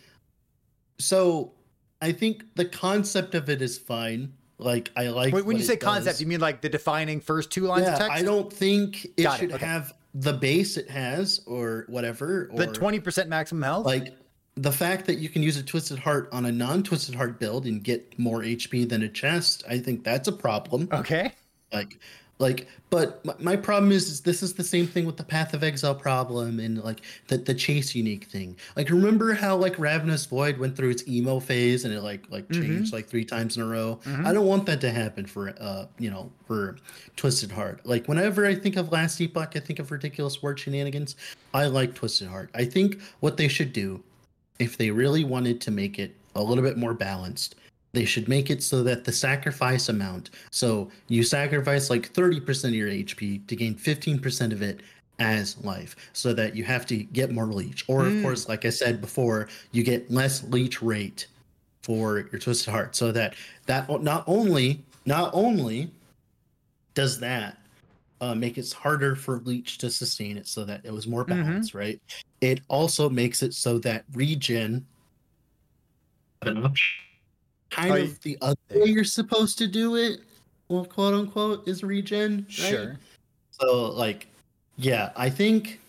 [0.99, 1.53] so
[2.01, 4.35] I think the concept of it is fine.
[4.59, 6.21] Like I like When, when you say concept, does.
[6.21, 8.13] you mean like the defining first two lines yeah, of text?
[8.13, 9.67] I don't think it Got it, should okay.
[9.67, 12.49] have the base it has or whatever.
[12.53, 13.87] Or the 20% maximum health.
[13.87, 14.15] like
[14.57, 17.83] the fact that you can use a twisted heart on a non-twisted heart build and
[17.83, 19.65] get more HP than a chest.
[19.69, 20.89] I think that's a problem.
[20.93, 21.33] okay.
[21.73, 21.99] Like
[22.39, 25.63] Like, but my, problem is, is this is the same thing with the Path of
[25.63, 28.57] Exile problem and like the the chase unique thing.
[28.77, 32.47] Like, remember how like Ravenous Void went through its emo phase and it like like
[32.49, 32.61] Mhm.
[32.63, 34.01] changed like three times in a row.
[34.05, 34.27] Mhm.
[34.27, 36.77] I don't want that to happen for uh you know for
[37.17, 37.87] Twisted Heart.
[37.87, 41.15] Like whenever I think of Last Epoch, I think of ridiculous ward shenanigans.
[41.55, 42.51] I like Twisted Heart.
[42.55, 44.03] I think what they should do,
[44.63, 47.57] if they really wanted to make it a little bit more balanced,
[47.93, 50.31] they should make it so that the sacrifice amount.
[50.51, 54.81] So you sacrifice like thirty percent of your HP to gain fifteen percent of it
[55.19, 57.85] as life, so that you have to get more leech.
[57.89, 58.23] Or of Mm.
[58.23, 61.27] course, like I said before, you get less leech rate
[61.83, 63.35] for your twisted heart so that
[63.67, 65.91] that not only not only
[66.95, 67.59] does that
[68.23, 71.43] uh, make it harder for leech to sustain it so that it was more Mhm.
[71.43, 72.01] balanced right
[72.41, 74.87] it also makes it so that regen
[76.41, 80.21] kind Oh, of the other way you're supposed to do it
[80.69, 82.49] well quote unquote is regen right?
[82.49, 82.99] Sure.
[83.51, 84.29] So like,
[84.77, 85.81] yeah, I think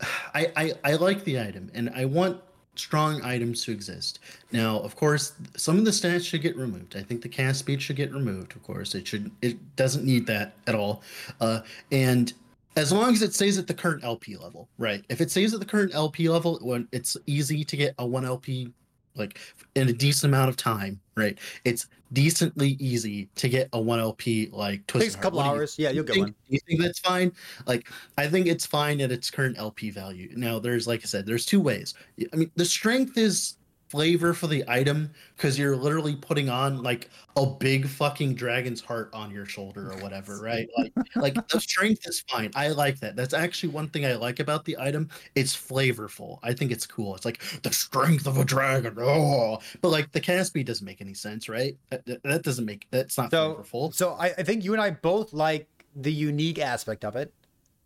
[0.34, 2.40] I, I I like the item and I want
[2.76, 4.20] strong items to exist.
[4.52, 6.96] Now, of course, some of the stats should get removed.
[6.96, 8.54] I think the cast speed should get removed.
[8.56, 9.30] Of course, it should.
[9.42, 11.02] It doesn't need that at all.
[11.40, 11.60] Uh,
[11.92, 12.32] and
[12.76, 15.04] as long as it stays at the current LP level, right?
[15.08, 18.24] If it stays at the current LP level, when it's easy to get a one
[18.24, 18.72] LP
[19.16, 19.38] like
[19.74, 21.38] in a decent amount of time, right?
[21.64, 25.50] It's decently easy to get a one LP like Twisted Takes a couple do you
[25.50, 25.78] hours.
[25.78, 26.34] Yeah, you'll get think, one.
[26.48, 27.32] You think that's fine?
[27.66, 30.30] Like, I think it's fine at its current LP value.
[30.36, 31.94] Now, there's like I said, there's two ways.
[32.32, 33.56] I mean, the strength is
[33.88, 39.08] flavor for the item because you're literally putting on like a big fucking dragon's heart
[39.12, 40.68] on your shoulder or whatever, right?
[40.76, 42.50] Like, like the strength is fine.
[42.56, 43.14] I like that.
[43.16, 45.08] That's actually one thing I like about the item.
[45.34, 46.38] It's flavorful.
[46.42, 47.14] I think it's cool.
[47.14, 48.94] It's like the strength of a dragon.
[48.98, 51.76] Oh, but like the cast doesn't make any sense, right?
[51.90, 53.94] That, that- doesn't make that's not So- flavorful.
[53.94, 57.32] So I, I think you and I both like the unique aspect of it.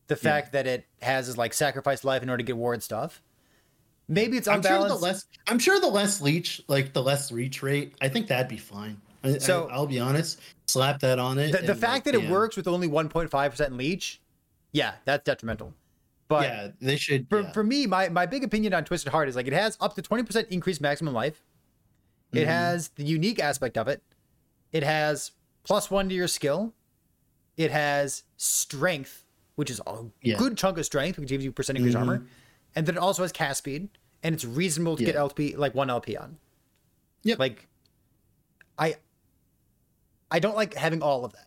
[0.07, 0.20] The Yeah.
[0.30, 3.22] fact that it has is like sacrifice life in order to get ward stuff.
[4.09, 7.62] Maybe it's I'm sure the less I'm sure the less leech, like the less reach
[7.62, 9.00] rate, I think that'd be fine.
[9.22, 11.52] I, So- I, will be honest, slap that on it.
[11.52, 12.30] the, the fact like, that it yeah.
[12.30, 14.20] works with only 1.5% leech,
[14.72, 15.74] yeah, that's detrimental.
[16.28, 17.28] But yeah, they should.
[17.28, 17.52] for, yeah.
[17.52, 20.02] for me, my, my big opinion on Twisted Heart is like it has up to
[20.02, 21.42] 20% increased maximum life.
[22.32, 22.46] It Mhm.
[22.46, 24.02] has the unique aspect of it.
[24.72, 25.32] It has
[25.64, 26.74] plus one to your skill.
[27.56, 29.24] It has strength,
[29.56, 30.36] which is a Yeah.
[30.36, 32.00] good chunk of strength, which gives you percent increased Mhm.
[32.00, 32.26] armor.
[32.77, 33.89] And then it also has cast speed,
[34.23, 36.37] and it's reasonable to get LP like one LP on.
[37.25, 37.39] Yep.
[37.39, 37.66] Like,
[38.79, 38.95] I,
[40.31, 41.47] I don't like having all of that.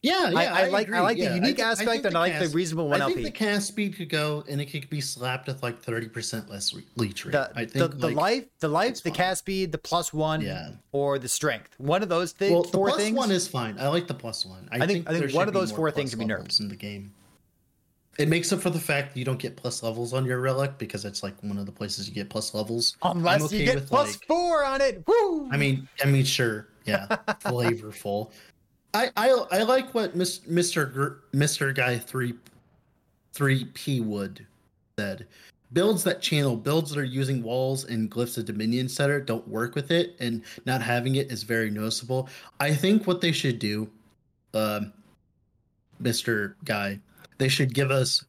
[0.00, 0.98] yeah, yeah, I, I, like agree.
[0.98, 1.28] I like yeah.
[1.30, 3.12] the unique think- aspect, think and I like the reasonable one LP.
[3.12, 3.32] I think LP.
[3.32, 6.74] the cast speed could go, and it could be slapped with like thirty percent less
[6.96, 7.32] leech rate.
[7.32, 9.14] the, I think the like, life, the life, the fine.
[9.14, 10.70] cast speed, the plus one, Yeah.
[10.92, 11.74] or the strength.
[11.78, 13.16] One of those things, Well, the four plus things.
[13.16, 13.78] one is fine.
[13.78, 14.68] I like the plus one.
[14.72, 16.58] I, I think- think, I think there one of those four things should be nerfed.
[16.60, 17.12] in the game.
[18.18, 20.76] It makes up for the fact that you don't get plus levels on your relic
[20.76, 22.96] because it's like one of the places you get plus levels.
[23.02, 25.02] Unless okay you get plus like- four on it.
[25.06, 25.48] Woo!
[25.50, 27.06] I mean, I mean, sure, yeah,
[27.40, 28.30] flavorful.
[28.94, 30.92] I, I I like what Mis- Mr.
[30.92, 31.74] Gr- Mr.
[31.74, 32.34] Guy three
[33.32, 34.46] three P Wood
[34.98, 35.26] said.
[35.72, 39.74] Builds that channel, builds that are using walls and glyphs of Dominion Setter don't work
[39.74, 42.28] with it, and not having it is very noticeable.
[42.60, 43.88] I think what they should do,
[44.52, 44.92] um,
[46.02, 46.56] Mr.
[46.66, 47.00] Guy,
[47.42, 48.24] they should give us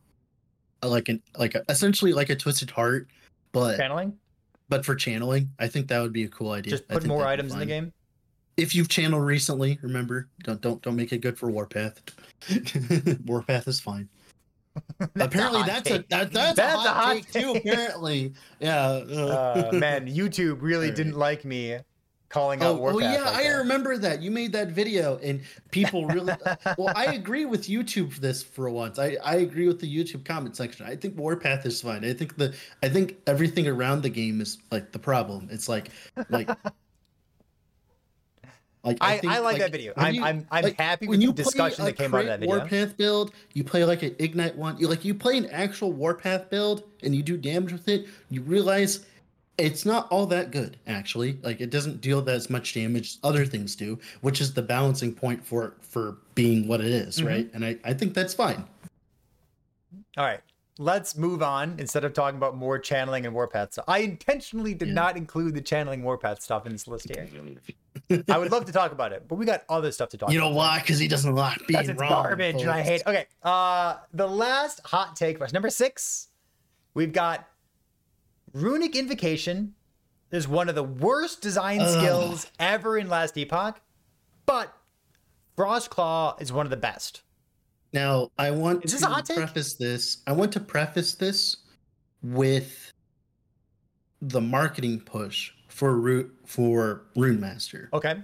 [0.82, 3.07] a, like an like a, essentially like a twisted heart,
[3.51, 4.18] but channeling.
[4.70, 6.72] but for channeling, I think that would be a cool idea.
[6.72, 7.93] Just I put think more items in the game.
[8.57, 12.01] If you've channeled recently, remember don't don't don't make it good for Warpath.
[13.26, 14.09] Warpath is fine.
[14.99, 16.01] apparently, hot that's take.
[16.01, 17.51] a that, that's, That's a hot, a hot take, too.
[17.51, 19.03] Apparently, yeah.
[19.14, 21.78] Uh, man, YouTube really didn't like me
[22.34, 23.02] calling Oh, out Warpath.
[23.02, 23.58] well, yeah, like I that.
[23.58, 24.22] remember that.
[24.22, 26.34] You made that video, and people really.
[26.78, 28.98] well, I agree with YouTube for this for once.
[28.98, 30.86] I, I agree with the YouTube comment section.
[30.88, 32.04] I think Warpath is fine.
[32.04, 35.48] I think the I think everything around the game is like the problem.
[35.52, 35.90] It's like
[36.30, 36.50] like.
[38.86, 39.94] Like I, think, I like, that video.
[39.96, 42.58] I'm, you- I'm, I'm like, happy with the discussion that came out of that video.
[42.58, 44.78] Warpath build, you play like an ignite one.
[44.78, 48.08] You like you play an actual Warpath build and you do damage with it.
[48.30, 49.06] You realize
[49.58, 51.38] it's not all that good actually.
[51.43, 54.62] Like it doesn't deal that as much damage as other things do, which is the
[54.64, 57.28] balancing point for for being what it is, Mhm.
[57.28, 57.49] right?
[57.54, 58.66] And I I think that's fine.
[60.18, 60.41] All right,
[60.80, 63.86] let's move on instead of talking about more channeling and Warpath stuff.
[63.88, 64.93] I intentionally did Yeah.
[64.95, 67.28] not include the channeling Warpath stuff in this list here.
[68.30, 70.34] I would love to talk about it, but we got other stuff to talk about.
[70.34, 70.58] You know about.
[70.58, 70.80] why?
[70.80, 72.10] Because he doesn't like being That's it's wrong.
[72.24, 73.01] garbage, and I hate.
[73.06, 76.30] Okay, uh, the last hot take for us, number six,
[76.95, 77.47] we've got
[78.54, 79.74] Runic Invocation
[80.32, 81.89] is one of the worst design Ugh.
[81.89, 83.82] skills ever in Last Epoch,
[84.45, 84.76] but
[85.58, 87.22] Frostclaw is one of the best.
[87.93, 90.18] Now, I want Is to preface this.
[90.26, 91.58] I want to preface this
[92.24, 92.91] with
[94.22, 97.89] the marketing push for root for Rune Master.
[97.93, 98.16] Okay.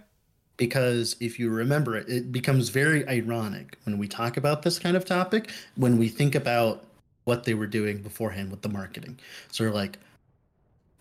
[0.57, 4.97] because if you remember it, it becomes very ironic when we talk about this kind
[4.97, 6.83] of topic when we think about
[7.23, 9.17] what they were doing beforehand with the marketing.
[9.51, 9.99] So we're like,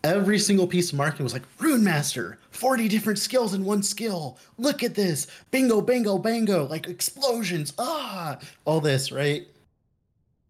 [0.04, 4.38] every single piece of marketing was like, Rune Master, 40 different skills in one skill.
[4.56, 5.26] Look at this.
[5.50, 7.72] Bingo, bingo, bango, like explosions.
[7.78, 9.46] Ah, all this, right?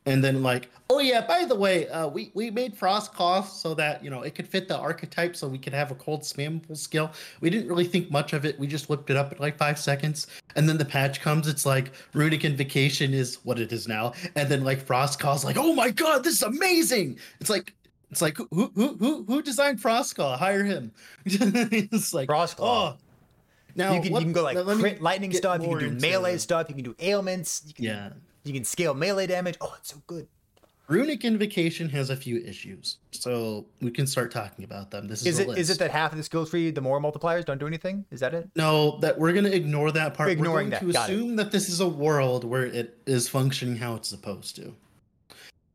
[0.07, 3.74] And then like, oh yeah, by the way, uh, we we made Frost Claw so
[3.74, 6.78] that you know it could fit the archetype, so we could have a cold spammable
[6.78, 7.11] skill.
[7.42, 8.59] We didn't really think much of it.
[8.59, 11.46] We just whipped it up in like five seconds, and then the patch comes.
[11.46, 15.59] It's like runic invocation is what it is now, and then like Frost Claw's like,
[15.59, 17.18] oh my god, this is amazing.
[17.40, 17.74] It's like
[18.11, 20.37] it's like who who who who designed Frost Claw?
[20.37, 20.93] Hire him.
[21.25, 22.59] it's like Frostclaw.
[22.61, 22.97] oh.
[23.77, 25.63] Now you can what- you can go like crit lightning stuff.
[25.63, 26.69] You can do melee stuff.
[26.69, 27.63] You can do ailments.
[27.67, 28.11] You can, Yeah.
[28.45, 29.57] You can scale melee damage.
[29.61, 30.27] Oh, it's so good.
[30.89, 35.07] Runic Invocation has a few issues, so we can start talking about them.
[35.07, 35.61] This is, Is it list.
[35.61, 38.07] is it that half of the skill tree, the more multipliers don't do anything?
[38.11, 38.49] Is that it?
[38.57, 40.31] no that we're going to ignore that part?
[40.31, 41.15] Ignoring we're that, going got to it.
[41.17, 44.75] assume that this is a world where it is functioning how it's supposed to.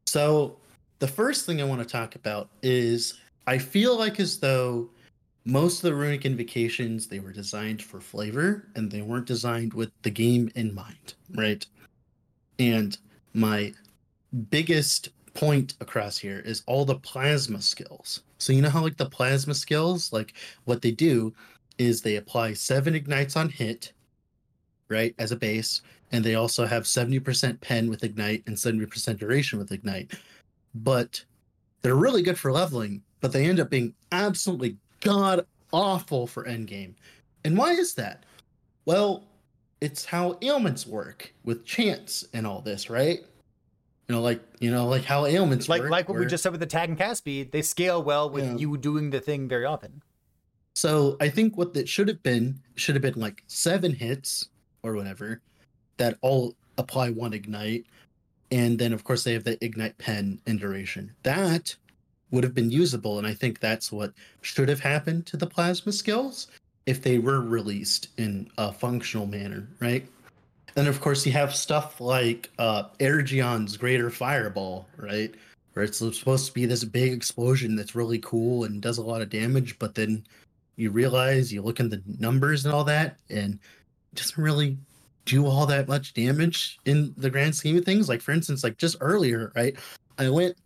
[0.05, 0.57] So
[0.99, 4.89] the first thing I want to talk about is I feel like as though
[5.45, 9.91] most of the runic invocations they were designed for flavor and they weren't designed with
[10.03, 11.65] the game in mind, right?
[12.59, 12.97] And
[13.33, 13.73] my
[14.49, 18.21] biggest point across here is all the plasma skills.
[18.37, 20.33] So you know how like the plasma skills, like
[20.65, 21.33] what they do
[21.77, 23.93] is they apply seven ignites on hit,
[24.89, 25.81] right, as a base,
[26.11, 30.13] and they also have 70% pen with ignite and 70% duration with ignite.
[30.75, 31.23] But
[31.81, 36.93] they're really good for leveling, but they end up being absolutely god awful for endgame.
[37.43, 38.23] And why is that?
[38.85, 39.23] Well,
[39.81, 43.19] it's how ailments work with chance and all this, right?
[44.07, 45.91] You know, like you know, like how ailments Like work.
[45.91, 48.45] like what we just said with the tag and cast speed, they scale well with
[48.45, 48.55] Yeah.
[48.57, 50.01] you doing the thing very often.
[50.75, 54.49] So I think what that should have been should have been like seven hits
[54.83, 55.41] or whatever
[55.97, 57.85] that all apply one ignite,
[58.51, 61.11] and then of course they have the ignite pen and duration.
[61.23, 61.75] That
[62.31, 65.91] would have been usable, and I think that's what should have happened to the plasma
[65.91, 66.47] skills
[66.85, 70.05] if they were released in a functional manner, right?
[70.75, 75.33] And of course you have stuff like uh Ergion's Greater Fireball, right?
[75.73, 79.21] Where it's supposed to be this big explosion that's really cool and does a lot
[79.21, 80.23] of damage, but then
[80.75, 83.59] you realize you look at the numbers and all that and
[84.11, 84.77] it doesn't really
[85.25, 88.09] do all that much damage in the grand scheme of things?
[88.09, 89.75] Like for instance like just earlier right
[90.17, 90.57] i went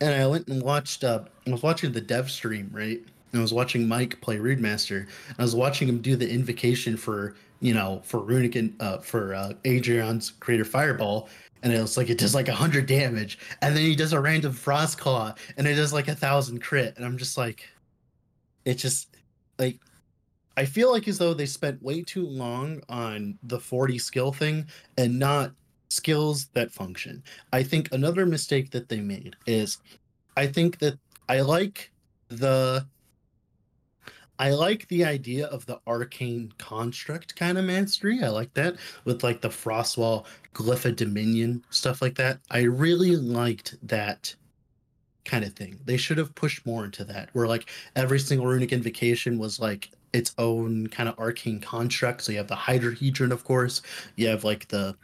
[0.00, 3.02] and i went and watched uh i was watching the dev stream right?
[3.32, 5.06] And i was watching mike play Rune Master
[5.38, 9.34] i was watching him do the invocation for you know for runic and uh for
[9.34, 11.28] uh adrian's Greater Fireball.
[11.62, 13.38] And it was like it does like a hundred damage.
[13.60, 16.94] And then he does a random frost claw and it does like a thousand crit.
[16.96, 17.68] And i'm just like
[18.64, 19.14] it just
[19.58, 19.78] like
[20.60, 24.66] I feel like as though they spent way too long on the 40 skill thing
[24.98, 25.52] and not
[25.88, 27.22] skills that function.
[27.50, 29.78] I think another mistake that they made is
[30.36, 30.98] I think that
[31.30, 31.90] I like
[32.28, 32.86] the
[34.38, 38.22] I like the idea of the arcane construct kind of mastery.
[38.22, 42.38] I like that with like the Frostwall, Glyph of Dominion, stuff like that.
[42.50, 44.34] I really liked that
[45.24, 45.80] kind of thing.
[45.86, 49.90] They should have pushed more into that, where like every single runic invocation was like
[50.12, 52.22] its own kind of arcane construct.
[52.22, 53.82] So you have the Hydrohedron, of course.
[54.16, 54.96] You have like the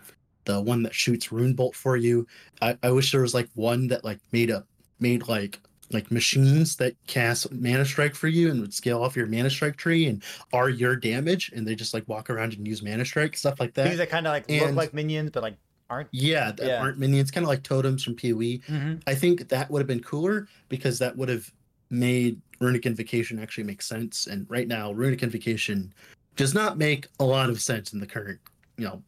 [0.44, 2.26] the one that shoots rune bolt for you.
[2.62, 4.64] I, I wish there was like one that like made a
[5.00, 5.59] made like
[5.92, 9.76] like machines that cast mana strike for you and would scale off your mana strike
[9.76, 10.20] tree and
[10.52, 13.74] are your damage and they just like walk around and use mana strike stuff like
[13.74, 13.86] that.
[13.86, 14.11] Things that.
[14.11, 15.57] kind of like look like minions, but like
[15.88, 16.09] aren't.
[16.11, 16.80] Yeah, that Yeah.
[16.82, 18.59] aren't minions, kind of like totems from PoE.
[18.68, 19.00] Mhm.
[19.07, 21.52] I think that would have been cooler because that would have
[21.91, 24.26] made Runic Invocation actually make sense.
[24.26, 25.93] And right now, Runic Invocation
[26.37, 28.39] does not make a lot of sense in the current,
[28.76, 29.03] you know,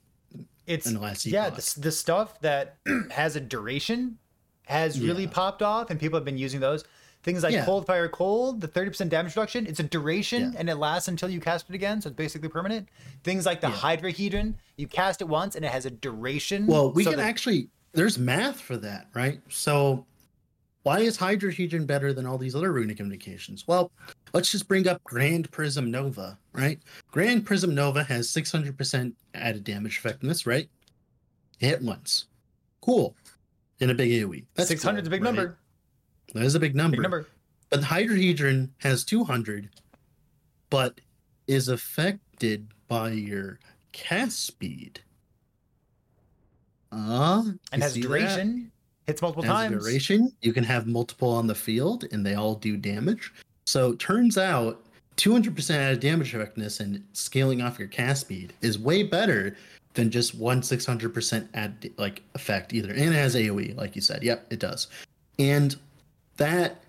[0.66, 2.76] It's in the last yeah, the, the stuff that
[3.10, 4.18] has a duration
[4.66, 5.30] has really Yeah.
[5.30, 6.84] popped off, and people have been using those.
[7.22, 7.64] Things like Yeah.
[7.64, 9.66] cold fire cold, the thirty percent damage reduction.
[9.66, 10.58] It's a duration, Yeah.
[10.60, 12.88] and it lasts until you cast it again, so it's basically permanent.
[13.24, 13.74] Things like the Yeah.
[13.76, 16.66] Hydrohedron, you cast it once, and it has a duration.
[16.66, 19.40] Well, we so can that- actually there's math for that, right?
[19.48, 20.04] So
[20.88, 23.68] why is Hydrohedron better than all these other runic invocations?
[23.68, 23.92] Well,
[24.32, 26.80] let's just bring up Grand Prism Nova, right?
[27.10, 30.66] Grand Prism Nova has 600% added damage effectiveness, right?
[31.58, 32.28] Hit once.
[32.80, 33.14] Cool.
[33.80, 34.46] In a big AoE.
[34.54, 35.34] That's six hundred is a big right?
[35.34, 35.58] number.
[36.32, 36.96] That is a big number.
[36.96, 37.28] Big number.
[37.68, 39.68] But Hydrohedron has 200,
[40.70, 41.02] but
[41.46, 43.58] is affected by your
[43.92, 45.00] cast speed.
[46.90, 48.70] Uh, and has see that?
[49.08, 49.82] Hits multiple Has times.
[49.82, 50.30] duration.
[50.42, 53.32] You can have multiple on the field, and they all do damage.
[53.66, 54.84] So turns out,
[55.16, 59.56] 200% added damage effectiveness and scaling off your cast speed is way better
[59.94, 62.90] than just one 600% add like effect either.
[62.90, 64.22] And it has AOE, like you said.
[64.22, 64.88] Yep, it does.
[65.38, 65.74] And
[66.36, 66.84] that,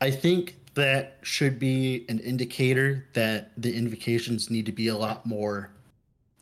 [0.00, 5.24] I think that should be an indicator that the invocations need to be a lot
[5.24, 5.70] more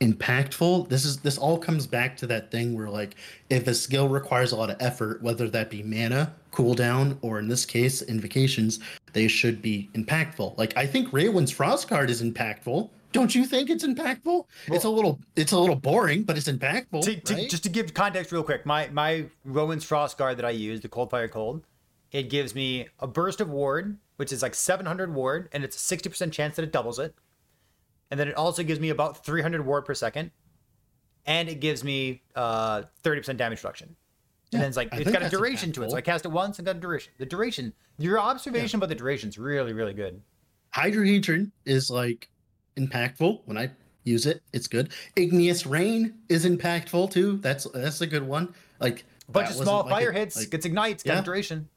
[0.01, 3.17] impactful this is this all comes back to that thing where like
[3.51, 7.49] if a skill requires a lot of effort whether that be mana cooldown or in
[7.49, 8.79] this case invocations
[9.13, 13.71] they should be impactful like i think Rowan's frost guard is impactful don't you think
[13.71, 17.51] it's impactful it's a little it's a little boring but it's impactful To, to- right?
[17.51, 20.89] Just to give context real quick, my my Rowan's Frost Guard that I use, the
[20.89, 21.65] Cold Fire Cold,
[22.13, 25.97] it gives me a burst of ward, which is like 700 ward, and it's a
[25.97, 27.15] 60% chance that it doubles it.
[28.11, 30.31] And then it also gives me about 300 ward per second,
[31.27, 33.95] and it gives me uh 30% damage reduction.
[34.51, 36.25] Yeah, and then it's like I it's got a duration to it, so I cast
[36.25, 37.13] it once and got a duration.
[37.19, 40.23] The duration, your observation about the duration is really really good.
[40.75, 42.29] Hydrohedron is like
[42.77, 43.71] impactful when I
[44.05, 44.43] use it.
[44.55, 44.91] It's good.
[45.17, 47.37] Igneous Rain is impactful too.
[47.39, 48.55] That's that's a good one.
[48.81, 51.21] Like A bunch of small like fire it- hits, like, gets ignites, got yeah.
[51.21, 51.69] a duration.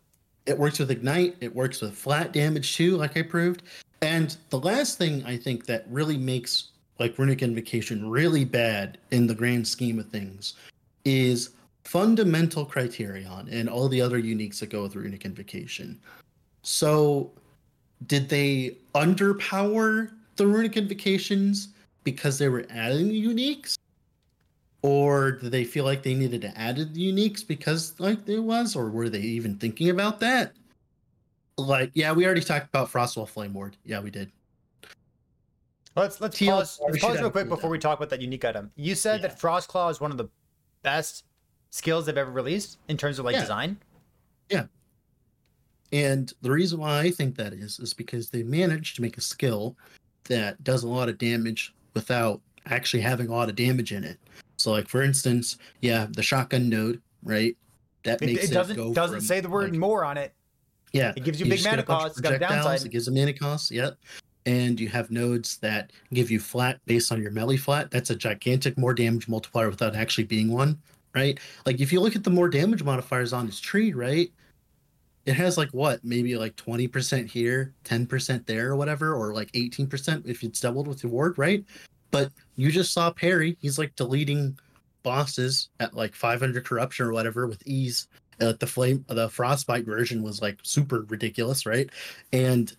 [0.46, 1.36] it works with ignite.
[1.42, 3.64] It works with flat damage too, like I proved.
[4.02, 9.28] And the last thing I think that really makes like Runic Invocation really bad in
[9.28, 10.56] the grand scheme of things
[11.06, 11.52] is
[11.84, 16.00] fundamental criterion and all the other uniques that go with Runic Invocation.
[16.64, 17.32] So,
[18.08, 21.70] did they underpower the Runic Invocations
[22.04, 23.78] because they were adding uniques?
[24.84, 28.76] Or did they feel like they needed to add the uniques because like there was,
[28.76, 30.54] or were they even thinking about that?
[31.68, 33.78] Like, yeah, we already talked about Frostwall Flame Ward.
[33.86, 34.32] Yeah, we did.
[35.96, 38.72] Let's let's TL pause, let's pause real quick before we talk about that unique item.
[38.76, 39.28] You said Yeah.
[39.28, 40.30] that Frost Claw is one of the
[40.84, 41.26] best
[41.70, 43.42] skills they've ever released in terms of like Yeah.
[43.42, 43.78] design.
[44.50, 44.66] Yeah.
[45.92, 49.22] And the reason why I think that is is because they managed to make a
[49.22, 49.76] skill
[50.26, 54.18] that does a lot of damage without actually having a lot of damage in it.
[54.58, 57.58] So, like for instance, yeah, the shotgun node, right?
[58.04, 60.34] That makes it it, doesn't go doesn't from, say the word like, more on it.
[60.94, 62.12] Yeah, It gives you, you big mana a bunch of cost.
[62.12, 62.86] It's got a downside.
[62.86, 63.72] It gives a mana cost.
[63.72, 63.98] Yep.
[64.46, 67.92] And you have nodes that give you flat based on your melee flat.
[67.92, 70.80] That's a gigantic more damage multiplier without actually being one,
[71.14, 71.40] right?
[71.66, 74.32] Like if you look at the more damage modifiers on this tree, right?
[75.28, 80.28] It has like what, maybe like 20% here, 10% there, or whatever, or like 18%
[80.28, 81.64] if it's doubled with your ward, right?
[82.10, 84.58] But you just saw Perry, he's like deleting
[85.04, 88.08] bosses at like 500 corruption or whatever with ease.
[88.42, 91.90] Uh, the flame, the frostbite version was like super ridiculous, right?
[92.34, 92.76] And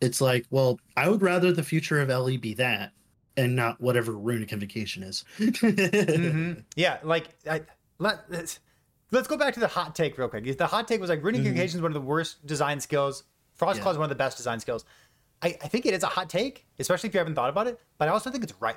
[0.00, 2.92] it's like, well, I would rather the future of LE be that
[3.36, 5.24] and not whatever runic invocation is.
[5.38, 6.64] Mhm.
[6.76, 7.62] Yeah, like I,
[7.98, 8.60] let, let's
[9.10, 10.56] let's go back to the hot take real quick.
[10.56, 11.46] The hot take was like runic Mhm.
[11.46, 13.24] invocation is one of the worst design skills.
[13.54, 13.82] Frost Yeah.
[13.82, 14.84] Claw is one of the best design skills.
[15.42, 17.80] I, I think it is a hot take, especially if you haven't thought about it.
[17.98, 18.76] But I also think it's right.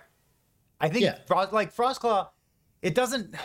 [0.79, 1.19] I think Yeah.
[1.27, 2.31] Frost like Frost Claw,
[2.81, 3.35] it doesn't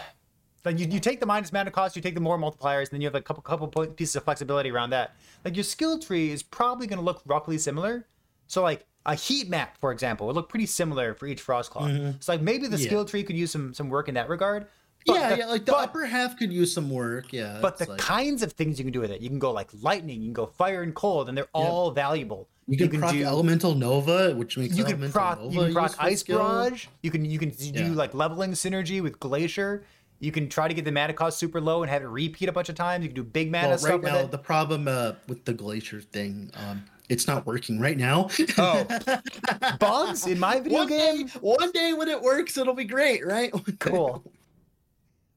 [0.68, 3.00] like you, you take the minus mana cost, you take the more multipliers, and then
[3.00, 5.16] you have a couple couple pieces of flexibility around that.
[5.44, 8.06] Like your skill tree is probably going to look roughly similar.
[8.46, 11.88] So like a heat map, for example, would look pretty similar for each Frost Claw.
[12.20, 12.82] So like maybe the Mm-hmm.
[12.82, 12.86] Yeah.
[12.88, 14.66] skill tree could use some some work in that regard.
[15.06, 17.32] But yeah, the- yeah, like the but- upper half could use some work.
[17.32, 19.52] Yeah, but the like- kinds of things you can do with it, you can go
[19.52, 22.48] like lightning, you can go fire and cold, and they're all valuable.
[22.66, 25.94] you can, proc Elemental Nova, which makes you can Elemental proc Nova you can proc
[25.98, 26.38] ice skill.
[26.38, 26.86] barrage.
[27.02, 27.72] You can you can Yeah.
[27.84, 29.84] do like leveling synergy with glacier.
[30.20, 32.52] You can try to get the mana cost super low and have it repeat a
[32.52, 33.02] bunch of times.
[33.04, 34.30] You can do big mana Well, stuff right with now it.
[34.32, 38.28] the problem uh, with the glacier thing, um, it's not working right now.
[38.58, 38.84] Oh.
[39.78, 41.26] Bugs in my video one game.
[41.26, 43.52] Day, one day when it works, it'll be great, right?
[43.78, 44.24] cool.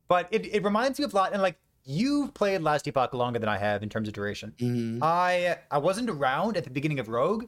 [0.08, 3.40] But it, it reminds me of a lot, and like you've played Last Epoch longer
[3.40, 4.54] than I have in terms of duration.
[4.58, 5.00] Mhm.
[5.02, 7.46] I I wasn't around at the beginning of Rogue,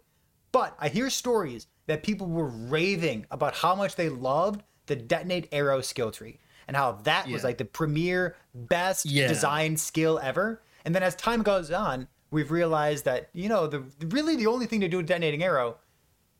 [0.51, 5.49] but I hear stories that people were raving about how much they loved the detonate
[5.51, 9.27] arrow skill tree and how that was like the premier best Yeah.
[9.27, 10.61] design skill ever.
[10.85, 14.65] And then as time goes on, we've realized that you know the really the only
[14.65, 15.77] thing to do with detonating arrow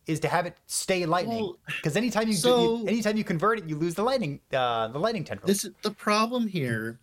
[0.06, 3.60] is to have it stay lightning Well, because anytime you, so- you anytime you convert
[3.60, 7.00] it you lose the lightning uh the lightning tendril This is the problem here.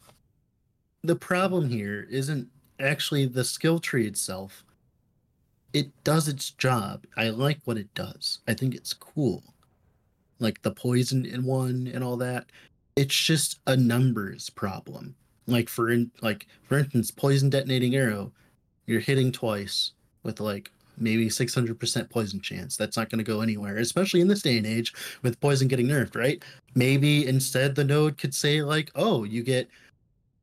[1.02, 2.48] The problem here isn't
[2.78, 4.64] actually the skill tree itself.
[5.72, 7.04] It does its job.
[7.16, 8.40] I like what it does.
[8.46, 9.42] I think it's cool.
[10.40, 12.50] Like the poison in one and all that.
[12.96, 15.14] It's just a numbers problem.
[15.46, 18.32] Like for in, like for instance, poison detonating arrow,
[18.86, 22.76] you're hitting twice with like maybe 600% poison chance.
[22.76, 25.86] That's not going to go anywhere, especially in this day and age with poison getting
[25.86, 26.42] nerfed, right?
[26.74, 29.68] Maybe instead the node could say like, "Oh, you get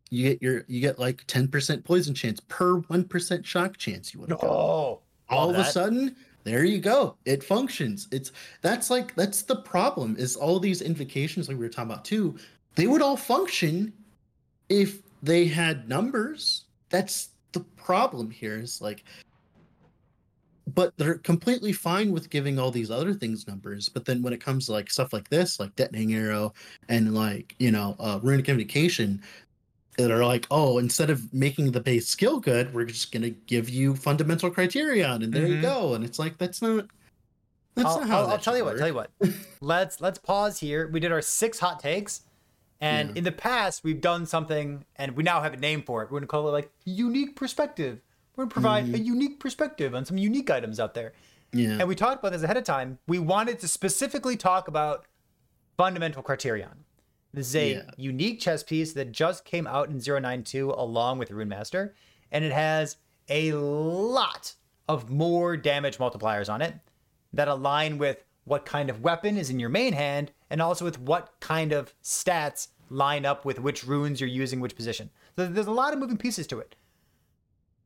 [0.10, 4.30] you get your you get like 10% poison chance per 1% shock chance you would
[4.30, 6.16] have Oh, all of a sudden
[6.48, 7.18] there you go.
[7.26, 8.08] It functions.
[8.10, 8.32] It's
[8.62, 12.38] that's like that's the problem is all these invocations like we were talking about too
[12.76, 13.92] they would all function
[14.70, 16.64] if they had numbers.
[16.90, 19.04] That's the problem here is like
[20.74, 23.90] but they're completely fine with giving all these other things numbers.
[23.90, 26.54] But then when it comes to like stuff like this like detonating arrow
[26.88, 29.22] and like you know uh runic invocation
[29.98, 33.68] that are like, oh, instead of making the base skill good, we're just gonna give
[33.70, 35.62] you fundamental criterion, and there you Mhm.
[35.64, 35.94] go.
[35.96, 36.86] And it's like that's not.
[37.76, 38.78] That's I'll, not how I'll, I'll tell you what.
[38.78, 39.12] Tell you what.
[39.62, 40.88] let's let's pause here.
[40.88, 42.22] We did our six hot takes,
[42.80, 43.16] and Yeah.
[43.18, 46.12] in the past we've done something, and we now have a name for it.
[46.12, 48.00] We're gonna call it like unique perspective.
[48.36, 48.96] We're gonna provide Mm-hmm.
[48.96, 51.14] a unique perspective on some unique items out there.
[51.54, 53.00] Yeah, And we talked about this ahead of time.
[53.08, 55.06] We wanted to specifically talk about
[55.78, 56.84] fundamental criterion.
[57.34, 57.92] This is a Yeah.
[57.98, 61.94] unique chess piece that just came out in 092 along with Rune Master,
[62.32, 62.98] and it has
[63.30, 64.54] a lot
[64.88, 66.76] of more damage multipliers on it
[67.34, 70.98] that align with what kind of weapon is in your main hand and also with
[71.00, 75.10] what kind of stats line up with which runes you're using which position.
[75.36, 76.76] So there's a lot of moving pieces to it.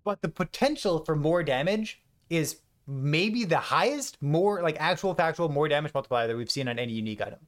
[0.04, 5.68] But the potential for more damage is maybe the highest, more like actual factual, more
[5.68, 7.40] damage multiplier that we've seen on any unique item.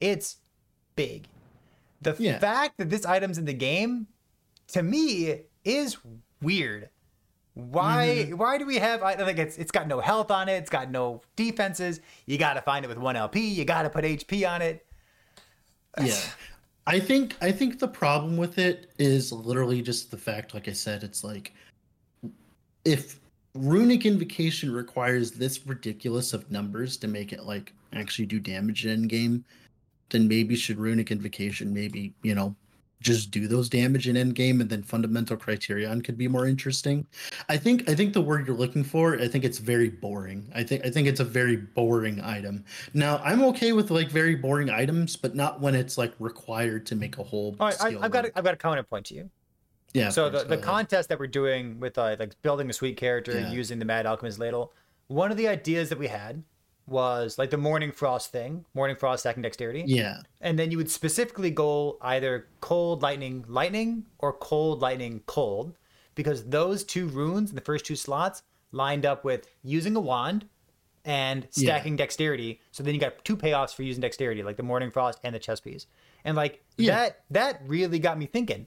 [0.00, 0.36] It's
[0.94, 1.26] big.
[2.00, 2.38] The Yeah.
[2.38, 4.06] fact that this item's in the game,
[4.68, 5.96] to me, is
[6.40, 6.90] weird.
[7.54, 8.26] Why?
[8.28, 8.36] Mm-hmm.
[8.36, 9.02] Why do we have?
[9.02, 10.52] I think it's it's got no health on it.
[10.58, 12.00] It's got no defenses.
[12.26, 13.40] You got to find it with one LP.
[13.48, 14.86] You got to put HP on it.
[16.02, 16.20] yeah.
[16.86, 20.72] I think I think the problem with it is literally just the fact, like I
[20.72, 21.52] said, it's like
[22.84, 23.18] if
[23.54, 29.08] runic invocation requires this ridiculous of numbers to make it like actually do damage in
[29.08, 29.44] game,
[30.10, 32.54] then maybe should runic invocation maybe you know
[33.00, 37.06] just do those damage in end game and then fundamental criterion could be more interesting.
[37.48, 40.50] I think i think the word you're looking for i think it's very boring.
[40.52, 42.64] I think i think it's a very boring item.
[42.94, 46.96] Now i'm okay with like very boring items but not when it's like required to
[46.96, 49.30] make a whole All right, I, I've got a, I've got a counterpoint to you.
[49.94, 52.96] yeah so course, the, the contest that we're doing with uh, like building a sweet
[52.96, 53.52] character Yeah.
[53.52, 54.72] using the Mad Alchemist ladle,
[55.06, 56.42] one of the ideas that we had
[56.88, 59.84] was like the Morning Frost thing, Morning Frost stacking dexterity.
[59.86, 65.74] yeah and then you would specifically go either cold lightning lightning or cold lightning cold
[66.14, 70.46] because those two runes in the first two slots lined up with using a wand
[71.04, 71.76] and Yeah.
[71.76, 75.18] stacking dexterity so then you got two payoffs for using dexterity like the morning frost
[75.24, 75.86] and the chess piece
[76.24, 76.96] and like Yeah.
[76.96, 78.66] that that really got me thinking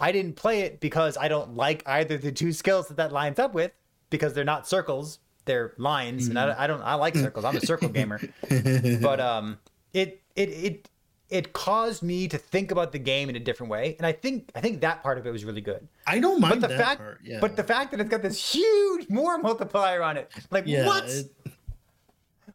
[0.00, 3.38] i didn't play it because i don't like either the two skills that that lines
[3.38, 3.72] up with
[4.10, 7.60] because they're not circles they're lines and I, I don't i like circles i'm a
[7.60, 8.20] circle gamer
[9.00, 9.58] but um
[9.92, 10.90] it it it
[11.30, 14.50] it caused me to think about the game in a different way and i think
[14.54, 16.98] i think that part of it was really good i don't mind but the fact
[17.00, 20.64] part yeah but the fact that it's got this huge more multiplier on it like
[20.66, 21.30] yeah what it-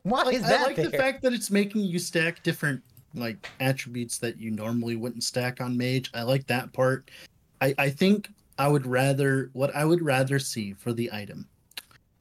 [0.04, 2.82] what like, is that I like the fact that it's making you stack different
[3.14, 6.10] like attributes that you normally wouldn't stack on mage.
[6.14, 7.12] I like that part.
[7.60, 11.48] I I think I would rather what I would rather see for the item.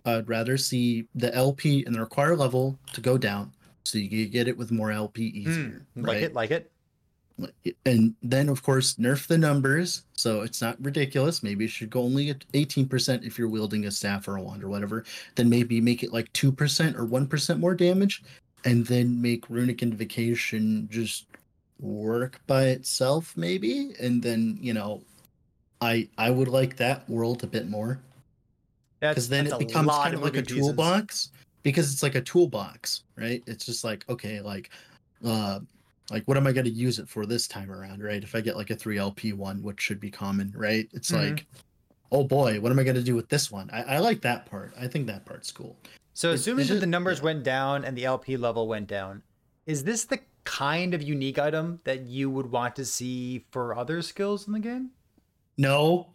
[0.05, 3.53] I'd rather see the LP and the require level to go down
[3.85, 5.87] so you can get it with more LP easier.
[5.95, 6.23] Hmm, like right?
[6.23, 6.71] it like it
[7.87, 12.03] and then of course nerf the numbers so it's not ridiculous maybe it should go
[12.03, 15.05] only at 18% if you're wielding a staff or a wand or whatever
[15.37, 18.23] then maybe make it like 2% or 1% more damage
[18.65, 21.27] and then make runic invocation just
[21.79, 25.03] work by itself maybe and then you know
[25.81, 27.99] i i would like that world a bit more
[29.01, 31.31] because then it becomes kind of like a toolbox
[31.63, 33.43] because it's like a toolbox right?
[33.47, 34.71] It's just like okay like
[35.25, 35.61] uh
[36.11, 38.23] like what am i going to use it for this time around right?
[38.23, 40.89] If i get like a 3lp one which should be common right?
[40.93, 41.31] It's Mhm.
[41.31, 41.47] like
[42.13, 43.71] oh boy what am i going to do with this one?
[43.73, 44.73] I, I like that part.
[44.79, 45.77] I think that part's cool.
[46.15, 47.25] So It- assuming that the numbers yeah.
[47.25, 49.23] went down and the lp level went down
[49.67, 54.01] is this the kind of unique item that you would want to see for other
[54.03, 54.91] skills in the game?
[55.59, 56.09] No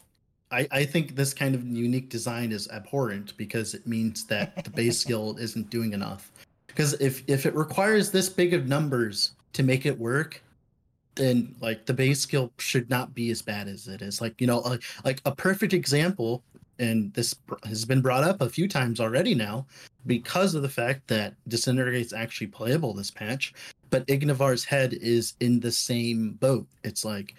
[0.55, 4.69] I, I think this kind of unique design is abhorrent because it means that the
[4.69, 6.31] base skill isn't doing enough.
[6.67, 10.41] Because if if it requires this big of numbers to make it work,
[11.15, 14.21] then like the base skill should not be as bad as it is.
[14.21, 16.41] Like you know, like, like a perfect example,
[16.79, 17.35] and this
[17.65, 19.65] has been brought up a few times already now,
[20.05, 23.53] because of the fact that Disintegrate's actually playable this patch,
[23.89, 26.67] but Ignivar's head is in the same boat.
[26.83, 27.35] It's like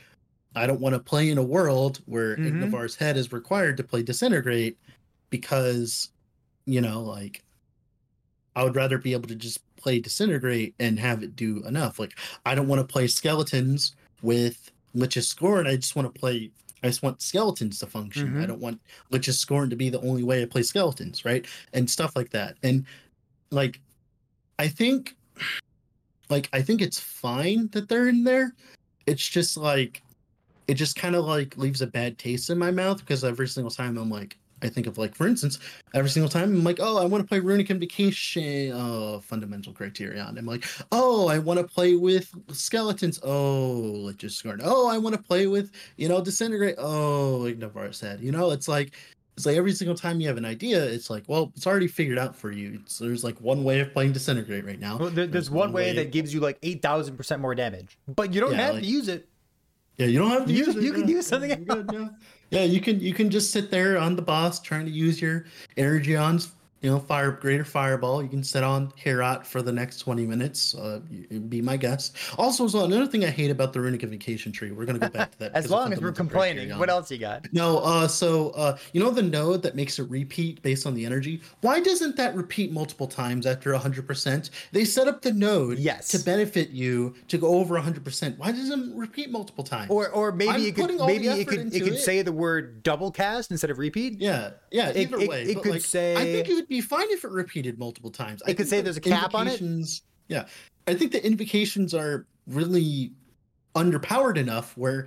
[0.57, 2.47] I don't want to play in a world where Mhm.
[2.63, 4.77] Ignivar's head is required to play Disintegrate
[5.31, 6.11] because
[6.69, 7.45] you know, like
[8.57, 12.01] I would rather be able to just play disintegrate and have it do enough.
[12.01, 15.67] Like I don't want to play skeletons with Lich's Scorn.
[15.69, 16.51] I just want to play
[16.83, 18.35] I just want skeletons to function.
[18.35, 18.43] Mhm.
[18.43, 18.81] I don't want
[19.11, 21.47] Lich's Scorn to be the only way I play skeletons, right?
[21.73, 22.57] And stuff like that.
[22.65, 22.85] And
[23.51, 23.81] like
[24.59, 25.15] I think
[26.29, 28.55] like I think it's fine that they're in there.
[29.07, 30.03] It's just like
[30.69, 33.71] it just kind of like leaves a bad taste in my mouth because every single
[33.71, 35.59] time I'm like I think of like for instance
[35.95, 40.39] every single time I'm like oh I want to play runic invocation oh fundamental criterion
[40.39, 43.21] I'm like oh I want to play with skeletons.
[43.23, 43.71] Oh
[44.07, 44.61] Lich's Scorn.
[44.65, 46.77] Oh I want to play with you know disintegrate.
[46.79, 48.93] Oh like Navarre said you know it's like
[49.37, 52.19] it's like every single time you have an idea it's like well it's already figured
[52.19, 52.81] out for you.
[52.87, 54.97] So there's like one way of playing disintegrate right now.
[54.97, 58.33] Well, there, there's one way that gives you like eight thousand percent more damage, but
[58.33, 59.29] you don't Yeah, have like- to use it.
[59.99, 60.83] Yeah, you don't have to You- use it.
[60.83, 61.15] you can yeah.
[61.17, 62.09] use something You're good, yeah.
[62.51, 65.47] yeah, you can you can just sit there on the boss trying to use your
[65.77, 66.41] energy on
[66.83, 68.23] you know fire greater fireball.
[68.23, 70.75] You can sit on Herat for the next twenty minutes.
[70.75, 72.17] Uh, you- be my guest.
[72.39, 74.71] Also, so another thing I hate about the runic invocation tree.
[74.73, 75.53] We're gonna go back to that.
[75.55, 77.47] As long as we're complaining, what else you got?
[77.53, 81.05] No, uh, so uh, you know the node that makes it repeat based on the
[81.07, 81.41] energy.
[81.63, 84.51] Why doesn't that repeat multiple times after hundred percent?
[84.73, 86.09] They set up the node Yes.
[86.09, 88.39] to benefit you to go over hundred percent.
[88.39, 89.91] Why doesn't it repeat multiple times?
[89.91, 91.99] Or or maybe I'm it could putting all the maybe it could it could it.
[92.01, 94.21] say the word double cast instead of repeat.
[94.21, 94.89] yeah, yeah.
[94.91, 97.07] It- Either it- way, it but, could like, I say- think it would be fine
[97.11, 98.43] if it repeated multiple times.
[98.47, 99.63] I It could say there's a cap on it?
[100.29, 100.47] Yeah,
[100.89, 103.13] I think the invocations are really
[103.77, 105.07] underpowered enough where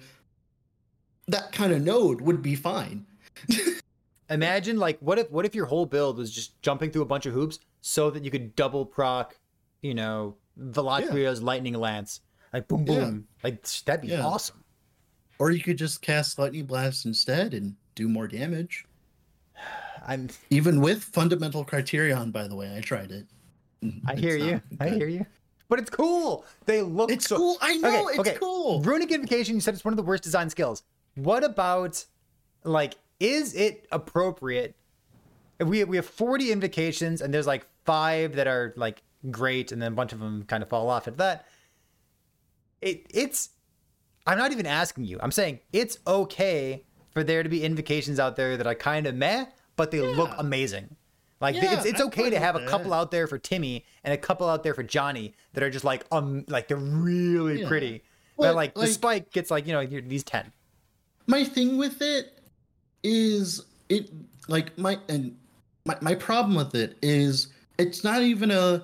[1.28, 3.05] that kind of node would be fine.
[4.30, 7.26] Imagine like what if what if your whole build was just jumping through a bunch
[7.26, 9.36] of hoops so that you could double proc,
[9.82, 12.22] you know, Velocria's lightning lance.
[12.53, 12.93] Like boom Yeah.
[12.99, 13.28] boom.
[13.43, 14.26] Like that'd be Yeah.
[14.26, 14.64] awesome.
[15.39, 18.86] Or you could just cast lightning blast instead and do more damage.
[20.10, 23.28] I'm Even with fundamental criterion, by the way, I tried it.
[23.84, 24.07] Mm-hmm.
[24.10, 24.62] I It's hear not you.
[24.80, 25.26] I hear you.
[25.70, 26.45] But it's cool.
[26.66, 27.57] They look It's so cool.
[27.62, 28.38] I know Okay, it's okay.
[28.39, 28.82] cool.
[28.82, 30.82] Runic invocation, you said it's one of the worst design skills.
[31.16, 32.03] What about
[32.64, 34.76] like is it appropriate?
[35.60, 39.82] If we we have 40 invocations and there's like five that are like great and
[39.82, 41.45] then a bunch of them kind of fall off at that.
[42.82, 43.49] It it's
[44.26, 45.20] I'm not even asking you.
[45.22, 49.16] I'm saying it's okay for there to be invocations out there that are kind of
[49.16, 49.45] meh,
[49.80, 50.94] but they look amazing.
[51.40, 52.98] Like Yeah, it's it's okay to have a couple that.
[52.98, 56.06] out there for Timmy and a couple out there for Johnny that are just like
[56.12, 57.68] um like they're really Yeah.
[57.70, 58.04] pretty.
[58.36, 60.52] Well, but like, the spike gets like you know these ten.
[61.28, 62.44] my thing with it
[63.04, 64.10] is it
[64.50, 65.38] like my and
[65.86, 68.84] my, my problem with it is it's not even a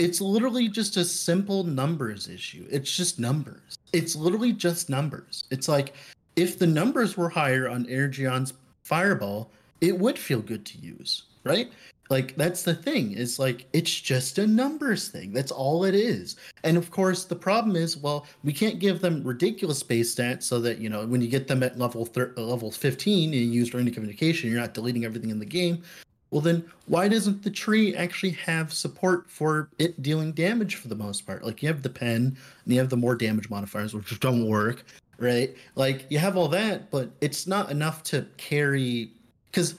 [0.00, 5.68] it's literally just a simple numbers issue it's just numbers it's literally just numbers it's
[5.68, 5.94] like
[6.34, 11.70] if the numbers were higher on Ergion's fireball it would feel good to use right?
[12.10, 16.36] Like that's the thing is like it's just a numbers thing that's all it is.
[16.62, 20.60] And of course the problem is well we can't give them ridiculous base stats so
[20.60, 23.40] that you know when you get them at level thir- uh, level 15 and you
[23.40, 25.82] use runic communication you're not deleting everything in the game
[26.30, 30.94] well then why doesn't the tree actually have support for it dealing damage for the
[30.94, 31.42] most part?
[31.42, 34.84] Like you have the pen and you have the more damage modifiers which don't work
[35.16, 35.56] right?
[35.74, 39.12] Like you have all that but it's not enough to carry
[39.54, 39.76] because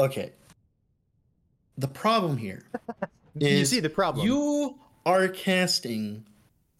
[0.00, 0.32] okay
[1.78, 2.62] the problem here
[3.38, 4.26] you see the problem.
[4.26, 6.24] you are casting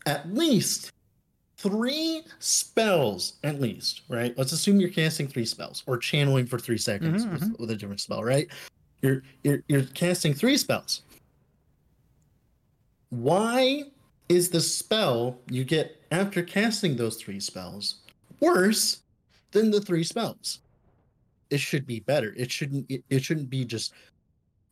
[0.07, 0.91] at least
[1.59, 4.37] three spells, at least, right?
[4.37, 7.77] Let's assume you're casting three spells or channeling for three seconds Mhm, with, with a
[7.77, 8.49] different spell, right?
[9.03, 11.03] You're you're you're casting three spells.
[13.11, 13.85] Why
[14.29, 17.97] is the spell you get after casting those three spells
[18.41, 19.03] worse
[19.53, 20.61] than the three spells?
[21.51, 22.35] It should be better.
[22.37, 22.87] It shouldn't.
[22.91, 23.93] It, it shouldn't be just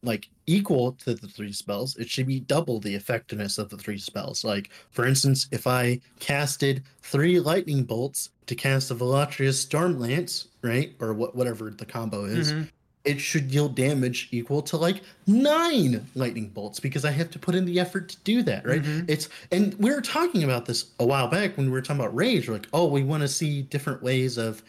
[0.03, 1.97] like equal to the three spells.
[1.97, 4.45] It should be double the effectiveness of the three spells.
[4.45, 10.49] Like for instance, if I casted three lightning bolts to cast a Velatria's Storm Lance,
[10.63, 12.69] right, or what whatever the combo is, Mhm.
[13.05, 17.55] it should deal damage equal to like nine lightning bolts because I have to put
[17.55, 18.83] in the effort to do that, right?
[18.83, 19.09] Mhm.
[19.09, 22.15] It's and we were talking about this a while back when we were talking about
[22.15, 22.47] rage.
[22.47, 24.63] We're like, oh, we want to see different ways of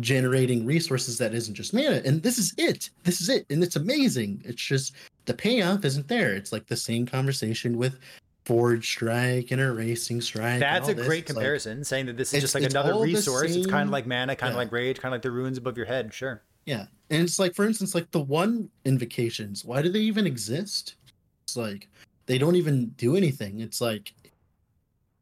[0.00, 2.90] generating resources that isn't just mana, and this is it.
[3.04, 4.42] This is it, and it's amazing.
[4.44, 6.34] It's just the payoff isn't there.
[6.34, 7.98] It's like the same conversation with
[8.44, 10.60] Forge Strike and Erasing Strike.
[10.60, 11.06] That's a this.
[11.06, 13.54] great It's like, comparison, saying that this is just like another resource.
[13.54, 15.76] It's kind of like mana, kind of like rage, kind of like the runes above
[15.76, 16.14] your head.
[16.14, 16.42] Sure.
[16.64, 16.86] Yeah.
[17.10, 20.96] And it's like, for instance, like the one invocations, why do they even exist?
[21.44, 21.88] It's like
[22.26, 23.60] they don't even do anything.
[23.60, 24.12] It's like,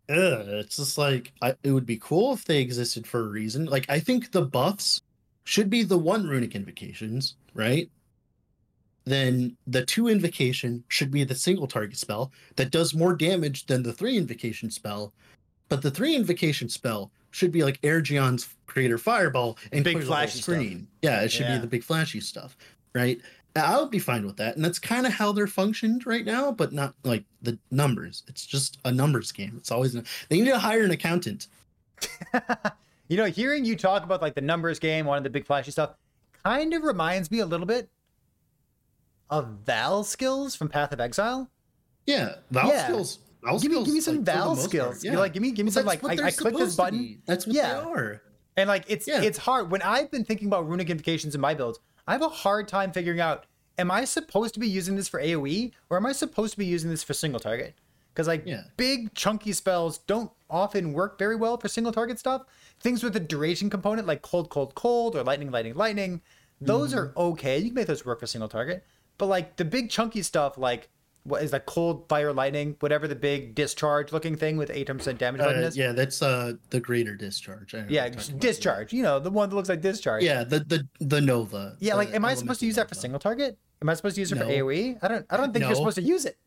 [0.08, 3.64] ugh, it's just like, I, it would be cool if they existed for a reason.
[3.66, 5.00] Like, I think the buffs
[5.44, 7.90] should be the one runic invocations, right?
[9.04, 13.80] then the two invocation should be the single target spell that does more damage than
[13.80, 15.12] the three invocation spell.
[15.68, 20.08] But the three invocation spell should be like Airgeon's greater fireball and Big clear the
[20.08, 20.56] whole flashy stuff.
[20.56, 20.88] screen.
[21.02, 21.54] Yeah, it should Yeah.
[21.54, 22.56] be the big flashy stuff,
[22.96, 23.20] right?
[23.56, 26.52] I would be fine with that, and that's kind of how they're functioned right now,
[26.52, 28.22] but not like the numbers.
[28.28, 29.54] It's just a numbers game.
[29.56, 30.02] It's always they
[30.40, 31.46] need to hire an accountant.
[33.08, 35.70] you know, hearing you talk about like the numbers game, one of the big flashy
[35.70, 35.94] stuff,
[36.44, 37.88] kind of reminds me a little bit
[39.30, 41.50] of Val skills from Path of Exile.
[42.06, 42.84] Yeah, Val Yeah.
[42.84, 43.18] skills.
[43.42, 45.04] Val give me, skills, give me some like, Val skills.
[45.04, 47.22] You're like, give me, give me Well, some like, I, I click this button.
[47.26, 47.74] That's what Yeah.
[47.74, 48.22] they are.
[48.56, 49.22] and like it's Yeah.
[49.22, 49.70] it's hard.
[49.70, 52.92] When I've been thinking about runic invocations in my builds, I have a hard time
[52.92, 53.46] figuring out:
[53.78, 56.66] am I supposed to be using this for AOE or am I supposed to be
[56.66, 57.74] using this for single target?
[58.12, 58.62] Because like Yeah.
[58.76, 62.42] big chunky spells don't often work very well for single target stuff.
[62.80, 66.22] Things with a duration component like cold, cold, cold, or lightning, lightning, lightning,
[66.60, 67.18] those are Mm-hmm.
[67.20, 67.58] okay.
[67.58, 68.84] You can make those work for single target.
[69.18, 70.88] But like the big chunky stuff, like
[71.26, 75.18] what is that cold, fire, lightning, whatever the big discharge looking thing with eight percent
[75.18, 75.76] damage Uh, is.
[75.76, 77.74] yeah, that's uh the greater discharge.
[77.74, 78.40] I know what Yeah, you're talking about.
[78.40, 78.92] discharge.
[78.92, 80.22] You know, the one that looks like discharge.
[80.22, 81.76] Yeah, the the the Nova.
[81.80, 83.58] Yeah, the like, am I supposed to use that for single target?
[83.82, 84.98] Am I supposed to use it for AOE?
[85.02, 85.26] I don't.
[85.28, 86.38] I don't think you're supposed to use it.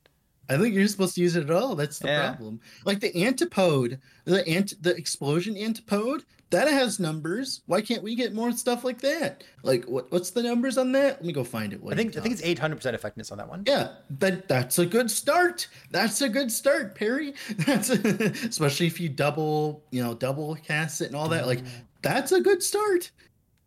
[0.51, 1.75] I think you're supposed to use it at all.
[1.75, 2.29] That's the Yeah.
[2.29, 2.59] problem.
[2.83, 7.61] Like the antipode, the ant, the explosion antipode, that has numbers.
[7.67, 9.43] Why can't we get more stuff like that?
[9.63, 10.11] Like what?
[10.11, 11.17] What's the numbers on that?
[11.17, 11.81] Let me go find it.
[11.89, 12.17] I think.
[12.17, 13.63] I think it's 800 percent effectiveness on that one.
[13.67, 13.89] Yeah,
[14.19, 15.67] that that's a good start.
[15.91, 17.33] That's a good start, Perry.
[17.57, 17.95] That's a,
[18.47, 21.45] especially if you double, you know, double cast it and all that.
[21.45, 21.61] Like
[22.01, 23.11] that's a good start.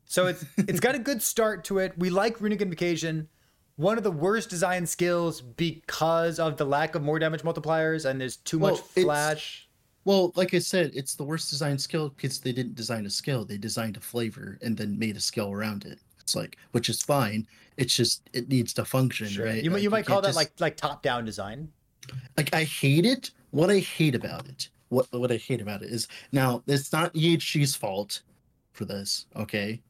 [0.04, 1.92] So it's it's got a good start to it.
[1.96, 3.28] We like runic invocation.
[3.76, 8.20] One of the worst design skills because of the lack of more damage multipliers and
[8.20, 9.68] there's too much Well, it's- flash.
[10.04, 13.44] Well, like I said, it's the worst design skill because they didn't design a skill.
[13.44, 15.98] They designed a flavor and then made a skill around it.
[16.20, 17.46] It's like, which is fine.
[17.76, 19.46] It's just it needs to function, Sure.
[19.46, 19.62] right?
[19.62, 21.68] You, might- Like, you might call that just- like like top down design.
[22.36, 23.30] like I hate it.
[23.50, 27.12] What I hate about it, what what I hate about it is now it's not
[27.14, 28.22] EHG's fault
[28.72, 29.80] for this, okay?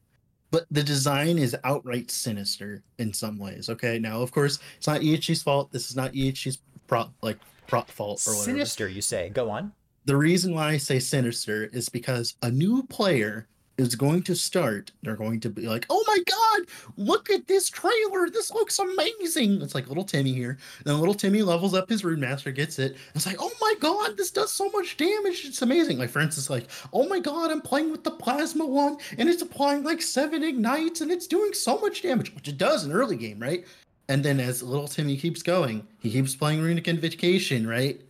[0.51, 3.69] But the design is outright sinister in some ways.
[3.69, 5.71] Okay, now of course it's not EHG's fault.
[5.71, 8.51] This is not EHG's prop like prop fault or whatever.
[8.51, 9.29] Sinister, you say.
[9.29, 9.71] Go on.
[10.05, 13.47] The reason why I say sinister is because a new player
[13.77, 14.91] is going to start.
[15.01, 18.29] They're going to be like, "Oh my god, look at this trailer!
[18.29, 20.57] This looks amazing!" It's like little Timmy here.
[20.83, 22.97] Then little Timmy levels up his rune master, gets it.
[23.15, 25.45] It's like, "Oh my god, this does so much damage!
[25.45, 28.97] It's amazing!" Like for instance, like, "Oh my god, I'm playing with the plasma one,
[29.17, 32.85] and it's applying like seven ignites, and it's doing so much damage, which it does
[32.85, 33.65] in early game, right?"
[34.09, 38.01] And then as little Timmy keeps going, he keeps playing Runic Invocation, right?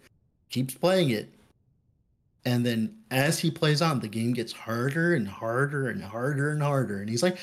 [0.50, 1.30] Keeps playing it.
[2.46, 6.62] And then as he plays on, the game gets harder and harder and harder and
[6.62, 7.00] harder.
[7.00, 7.38] And he's like,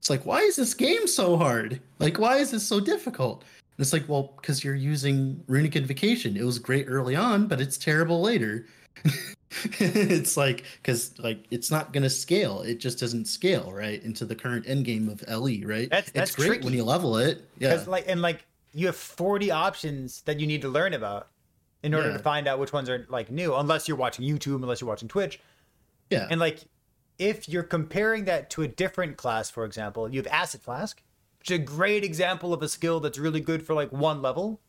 [0.00, 1.80] it's like, why is this game so hard?
[2.00, 3.42] Like, why is this so difficult?
[3.42, 6.36] And it's like, well, because you're using Runic Invocation.
[6.36, 8.66] It was great early on, but it's terrible later.
[9.78, 12.62] it's like, because like it's not gonna scale.
[12.62, 14.02] It just doesn't scale, right?
[14.02, 15.88] Into the current end game of LE, right?
[15.88, 17.48] That's- that's it's great when you level it.
[17.58, 17.82] Yeah.
[17.86, 21.28] Like and like you have 40 options that you need to learn about
[21.82, 22.16] in order Yeah.
[22.16, 25.08] to find out which ones are like new, unless you're watching YouTube, unless you're watching
[25.08, 25.40] Twitch.
[26.10, 26.26] Yeah.
[26.30, 26.60] And like
[27.18, 31.02] if you're comparing that to a different class, for example, you have Acid Flask,
[31.38, 34.60] which is a great example of a skill that's really good for like one level.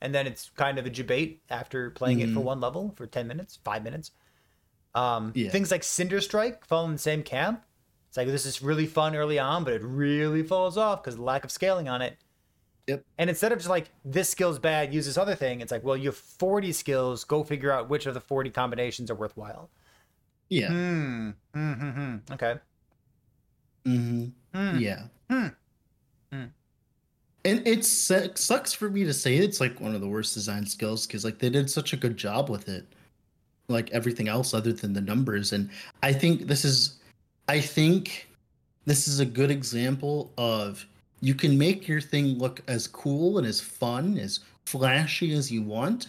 [0.00, 3.28] And then it's kind of a debate after playing it for one level for 10
[3.28, 4.10] minutes, five minutes.
[4.94, 5.48] Um, Yeah.
[5.50, 7.64] Things like Cinder Strike fall in the same camp.
[8.08, 11.18] It's like this is really fun early on, but it really falls off because of
[11.18, 12.18] the lack of scaling on it.
[12.88, 13.04] Yep.
[13.18, 15.96] And instead of just like this skill's bad, use this other thing, it's like, well,
[15.96, 19.70] you have 40 skills, go figure out which of the 40 combinations are worthwhile.
[20.48, 20.68] Yeah.
[20.68, 21.30] Hmm.
[21.54, 22.16] Hmm.
[22.32, 22.56] Okay.
[23.84, 24.78] hmm Hmm.
[24.78, 25.04] Yeah.
[25.30, 25.46] Hmm.
[26.32, 26.44] Hmm.
[27.44, 31.06] And it sucks for me to say it's like one of the worst design skills
[31.06, 32.86] because like they did such a good job with it,
[33.68, 35.52] like everything else other than the numbers.
[35.52, 35.70] And
[36.02, 37.00] I think this is,
[37.48, 38.28] I think
[38.84, 40.86] this is a good example of
[41.22, 45.62] you can make your thing look as cool and as fun as flashy as you
[45.62, 46.08] want,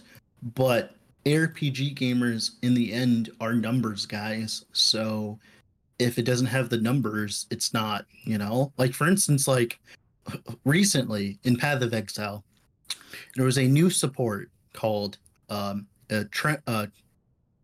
[0.54, 4.64] but ARPG gamers in the end are numbers guys.
[4.72, 5.38] So
[6.00, 8.72] if it doesn't have the numbers, it's not, you know?
[8.76, 9.78] Like for instance, like
[10.64, 12.44] recently in Path of Exile,
[13.36, 15.18] there was a new support called
[15.48, 16.86] um a tra- uh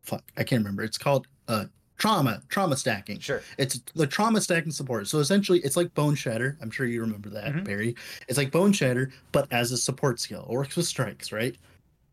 [0.02, 0.85] fuck, I can't remember.
[0.85, 1.64] It's called uh
[2.01, 3.20] trauma trauma stacking.
[3.20, 3.43] Sure.
[3.59, 5.06] It's the trauma stacking support.
[5.06, 6.56] So essentially, it's like Bone Shatter.
[6.60, 7.64] I'm sure you remember that, Mhm.
[7.64, 7.94] Perry.
[8.27, 10.47] It's like Bone Shatter, but as a support skill.
[10.51, 11.56] It works with strikes, right?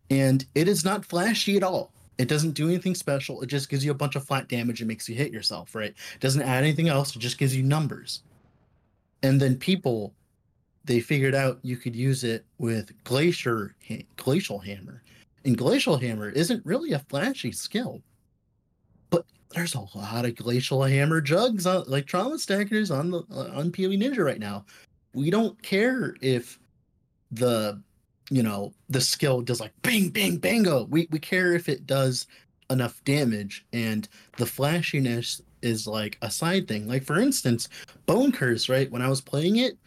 [0.09, 1.91] And it is not flashy at all.
[2.17, 3.41] It doesn't do anything special.
[3.41, 5.91] It just gives you a bunch of flat damage and makes you hit yourself, right?
[6.15, 7.15] It doesn't add anything else.
[7.15, 8.21] It just gives you numbers.
[9.23, 10.13] And then people
[10.83, 13.75] they figured out you could use it with glacier
[14.15, 15.03] glacial hammer
[15.43, 18.01] and glacial hammer isn't really a flashy skill
[19.51, 23.71] there's a lot of glacial hammer jugs on like trauma stackers on the uh, on
[23.71, 24.65] poe ninja right now.
[25.13, 26.59] We don't care if
[27.31, 27.81] the
[28.29, 30.85] you know the skill does like bing bing bango.
[30.89, 32.27] We, we care if it does
[32.69, 34.07] enough damage and
[34.37, 36.87] the flashiness is like a side thing.
[36.87, 37.69] Like for instance
[38.05, 38.91] bone curse right?
[38.91, 39.77] When i was playing it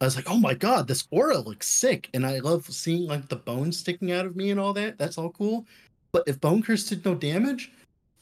[0.00, 3.28] i was like oh my god this aura looks sick and i love seeing like
[3.28, 4.98] the bones sticking out of me and all that.
[4.98, 5.66] That's all cool.
[6.12, 7.70] But if bone curse did no damage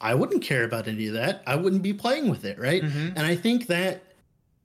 [0.03, 3.12] i wouldn't care about any of that i wouldn't be playing with it right Mhm.
[3.16, 4.03] and i think that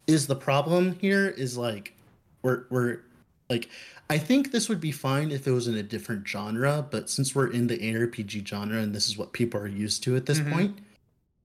[0.08, 1.94] is the problem here is like
[2.42, 3.00] we're we're
[3.50, 3.70] like
[4.10, 7.36] I think this would be fine if it was in a different genre, but since
[7.36, 10.40] we're in the ARPG genre and this is what people are used to at this
[10.40, 10.50] Mhm.
[10.50, 10.78] point,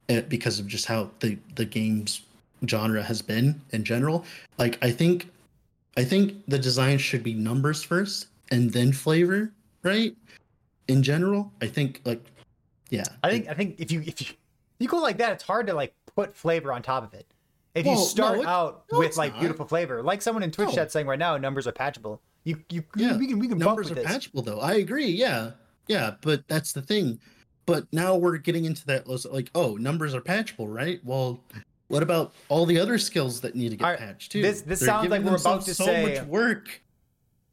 [0.09, 2.23] uh, because of just how the the game's
[2.69, 4.24] genre has been in general,
[4.59, 5.27] like I think
[5.97, 9.51] I think the design should be numbers first and then flavor,
[9.82, 10.16] right?
[10.86, 12.24] In general, I think like
[12.93, 13.05] yeah.
[13.24, 14.36] I think I think if you if you if
[14.78, 17.27] you go like that, it's hard to like put flavor on top of it.
[17.74, 19.40] If you Well, no, start it- out no, with like not.
[19.40, 20.74] beautiful flavor, like someone in Twitch No.
[20.74, 22.20] chat saying right now, numbers are patchable.
[22.44, 24.05] You you Yeah, we can we can numbers are this.
[24.06, 24.60] patchable though.
[24.60, 25.06] I agree.
[25.09, 25.52] Yeah,
[25.89, 27.19] yeah, but that's the thing.
[27.64, 31.01] But now we're getting into that like, oh, numbers are patchable, right?
[31.05, 31.43] Well,
[31.89, 34.43] what about all the other skills that need to get Alright, patched too?
[34.43, 36.82] this- this They're sounds like we're about to so say- much work.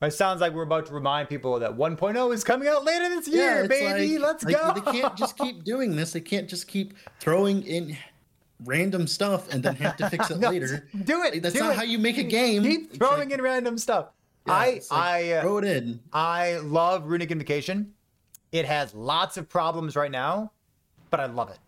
[0.02, 3.28] It sounds like we're about to remind people that 1.0 is coming out later this
[3.28, 4.18] year, it's baby.
[4.18, 4.74] like- Let's like, go.
[4.92, 6.14] They can't just keep doing this.
[6.14, 7.98] They can't just keep throwing in
[8.64, 10.88] random stuff and then have to fix it No, later.
[11.04, 11.42] Do it.
[11.44, 11.76] That's do not it.
[11.78, 12.64] how you make a game.
[12.64, 14.08] Keep throwing like- in random stuff.
[14.48, 16.00] yeah, I I uh, throw it in.
[16.14, 17.94] I love Runic Invocation.
[18.54, 20.52] It has lots of problems right now,
[21.10, 21.60] but I love it.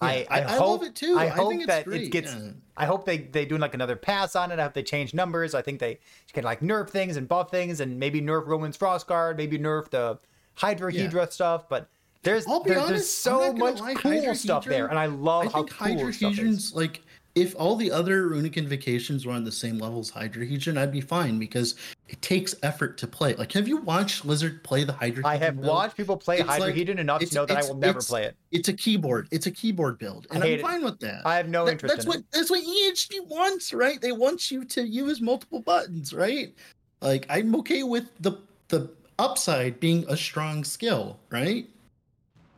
[0.00, 1.16] I, Yeah, I, I- I hope, love it too.
[1.18, 2.32] I I hope that it gets.
[2.34, 2.50] yeah.
[2.76, 4.58] I hope they they do like another pass on it.
[4.58, 5.54] I hope they change numbers.
[5.54, 5.98] I think they
[6.32, 9.90] can like nerf things and buff things, and maybe nerf Rowan's Frost Guard, maybe nerf
[9.90, 10.18] the
[10.54, 11.08] Hydra Yeah.
[11.08, 11.68] Hedra stuff.
[11.68, 11.88] But
[12.22, 15.46] there's there- there's honest, I'm so much cool Hydra stuff Hedra- there, and I love
[15.46, 16.12] I how think cool Hydra.
[16.12, 17.02] Hedron's like
[17.40, 20.90] if all the other runic invocations were on the same level as Hydra Hedron, I'd
[20.90, 21.76] be fine because
[22.08, 23.34] it takes effort to play.
[23.34, 25.24] Like, have you watched Lizard play the Hydra?
[25.26, 25.68] I have build?
[25.68, 28.36] watched people play It's Hydra like- enough to know that I will never play it.
[28.50, 29.28] It's a keyboard.
[29.30, 30.60] It's a keyboard build, and I'm it.
[30.60, 31.24] fine with that.
[31.26, 32.24] I have no That- interest that's in what it.
[32.32, 34.00] that's what EHG wants, right?
[34.00, 36.52] They want you to use multiple buttons, right?
[37.00, 38.32] Like I'm okay with the
[38.68, 41.68] the upside being a strong skill, right?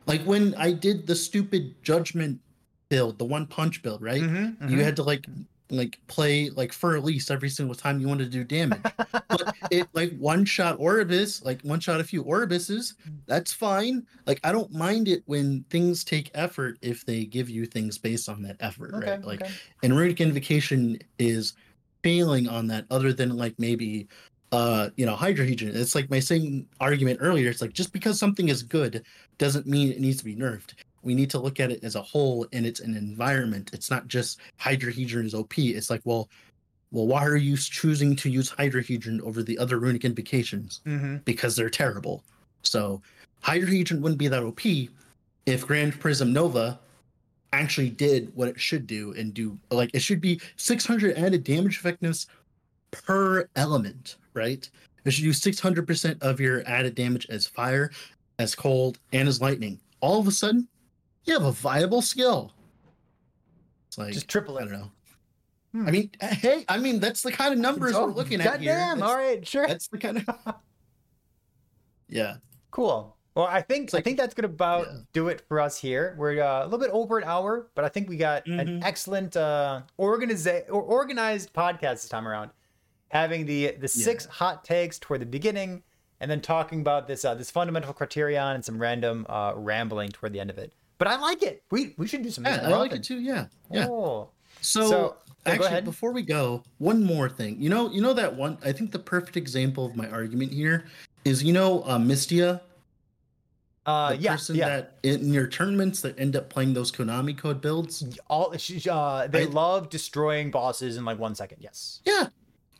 [0.07, 2.40] Like when I did the stupid judgment
[2.91, 4.21] build, the one punch build, right?
[4.21, 4.83] Mhm, You mhm.
[4.83, 5.25] had to like
[5.71, 8.95] like play like for release every single time you wanted to do damage.
[9.31, 12.95] but it like one shot Orobyss, like one shot a few Orobysses,
[13.27, 14.05] that's fine.
[14.27, 18.29] Like I don't mind it when things take effort if they give you things based
[18.29, 19.23] on that effort, Okay, right?
[19.23, 19.53] Like okay.
[19.83, 21.53] and Runic Invocation is
[22.03, 24.07] failing on that other than like maybe
[24.51, 25.75] uh you know Hydra Hedron.
[25.75, 27.49] It's like my same argument earlier.
[27.49, 29.05] It's like just because something is good
[29.37, 30.73] doesn't mean it needs to be nerfed.
[31.03, 33.71] We need to look at it as a whole and it's an environment.
[33.73, 35.57] It's not just Hydra Hedron is OP.
[35.57, 36.29] It's like, well,
[36.91, 40.81] well, why are you choosing to use Hydra Hedron over the other runic invocations?
[40.85, 41.23] Mhm.
[41.25, 42.23] Because they're terrible.
[42.63, 43.01] So
[43.41, 44.89] Hydra Hedron wouldn't be that OP
[45.45, 46.79] if Grand Prism Nova
[47.53, 51.77] actually did what it should do and do like it should be 600 added damage
[51.77, 52.27] effectiveness
[52.91, 54.69] per element, right?
[55.03, 57.91] It should do 600% of your added damage as fire,
[58.37, 59.79] as cold, and as lightning.
[60.01, 60.67] All of a sudden,
[61.25, 62.53] you have a viable skill.
[63.87, 64.91] It's like Just triple I don't know.
[65.73, 65.87] Hmm.
[65.87, 68.73] I mean, hey, I mean that's the kind of numbers Oh, we're looking at here.
[68.75, 69.03] Goddamn!
[69.03, 69.67] All right, sure.
[69.67, 70.55] that's the kind of
[72.09, 72.35] yeah.
[72.71, 73.15] Cool.
[73.35, 74.97] Well, I think I think that's gonna about yeah.
[75.13, 76.15] do it for us here.
[76.17, 78.83] We're uh, a little bit over an hour, but I think we got an Mhm.
[78.83, 82.51] excellent uh, organiza- or organized podcast this time around.
[83.09, 85.83] Having the the six hot takes toward the beginning,
[86.19, 90.33] and then talking about this uh, this fundamental criterion and some random uh, rambling toward
[90.33, 90.73] the end of it.
[91.01, 91.63] But I like it.
[91.71, 92.45] We we should do some.
[92.45, 93.19] Yeah, I like it too.
[93.19, 93.87] Yeah, yeah.
[93.89, 94.29] Oh.
[94.61, 95.15] So, So,
[95.47, 97.59] actually, before we go, one more thing.
[97.59, 98.59] You know, you know that one.
[98.63, 100.85] I think the perfect example of my argument here
[101.25, 102.61] is you know uh, Mystia,
[103.87, 104.69] Uh, the yeah, person yeah.
[104.69, 108.03] that in your tournaments that end up playing those Konami code builds.
[108.27, 111.57] All uh, they I- love destroying bosses in like one second.
[111.61, 112.01] Yes.
[112.05, 112.27] Yeah,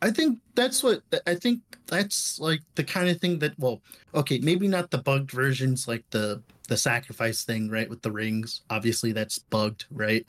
[0.00, 1.58] I think that's what I think.
[1.88, 3.58] That's like the kind of thing that.
[3.58, 3.82] Well,
[4.14, 7.88] okay, maybe not the bugged versions like the the sacrifice thing, right?
[7.90, 8.62] With the rings.
[8.70, 10.24] Obviously, that's bugged, right?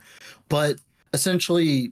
[0.49, 0.77] But
[1.13, 1.91] essentially,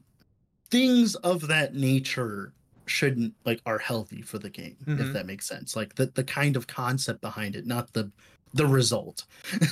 [0.69, 2.53] things of that nature
[2.85, 5.13] shouldn't like are healthy for the game if Mhm.
[5.13, 8.11] that makes sense like the, the kind of concept behind it not the
[8.53, 9.23] the result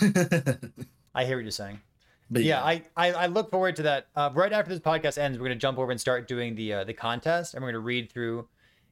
[1.15, 1.81] I hear what you're saying.
[2.29, 4.07] but yeah, I, I I look forward to that.
[4.15, 6.83] Uh, right after this podcast ends, we're gonna jump over and start doing the uh,
[6.85, 8.47] the contest, and we're gonna read through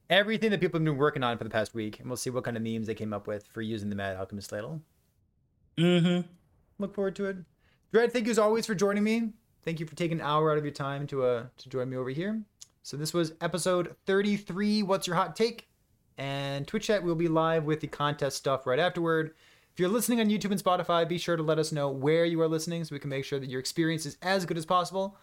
[0.09, 2.43] everything that people have been working on for the past week, and we'll see what
[2.43, 4.81] kind of memes they came up with for using the Mad Alchemist ladle.
[5.77, 6.27] Mm-hmm.
[6.79, 7.37] Look forward to it.
[7.91, 9.31] Dread, thank you as always for joining me.
[9.63, 11.97] Thank you for taking an hour out of your time to uh to join me
[11.97, 12.41] over here.
[12.83, 14.83] So this was episode 33.
[14.83, 15.67] What's your hot take?
[16.17, 19.33] And Twitch chat will be live with the contest stuff right afterward.
[19.73, 22.41] If you're listening on YouTube and Spotify, be sure to let us know where you
[22.41, 25.17] are listening so we can make sure that your experience is as good as possible.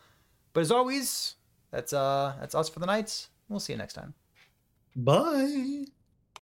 [0.52, 1.34] But as always,
[1.70, 3.28] that's uh that's us for the night.
[3.48, 4.14] We'll see you next time.
[4.94, 5.86] Bye.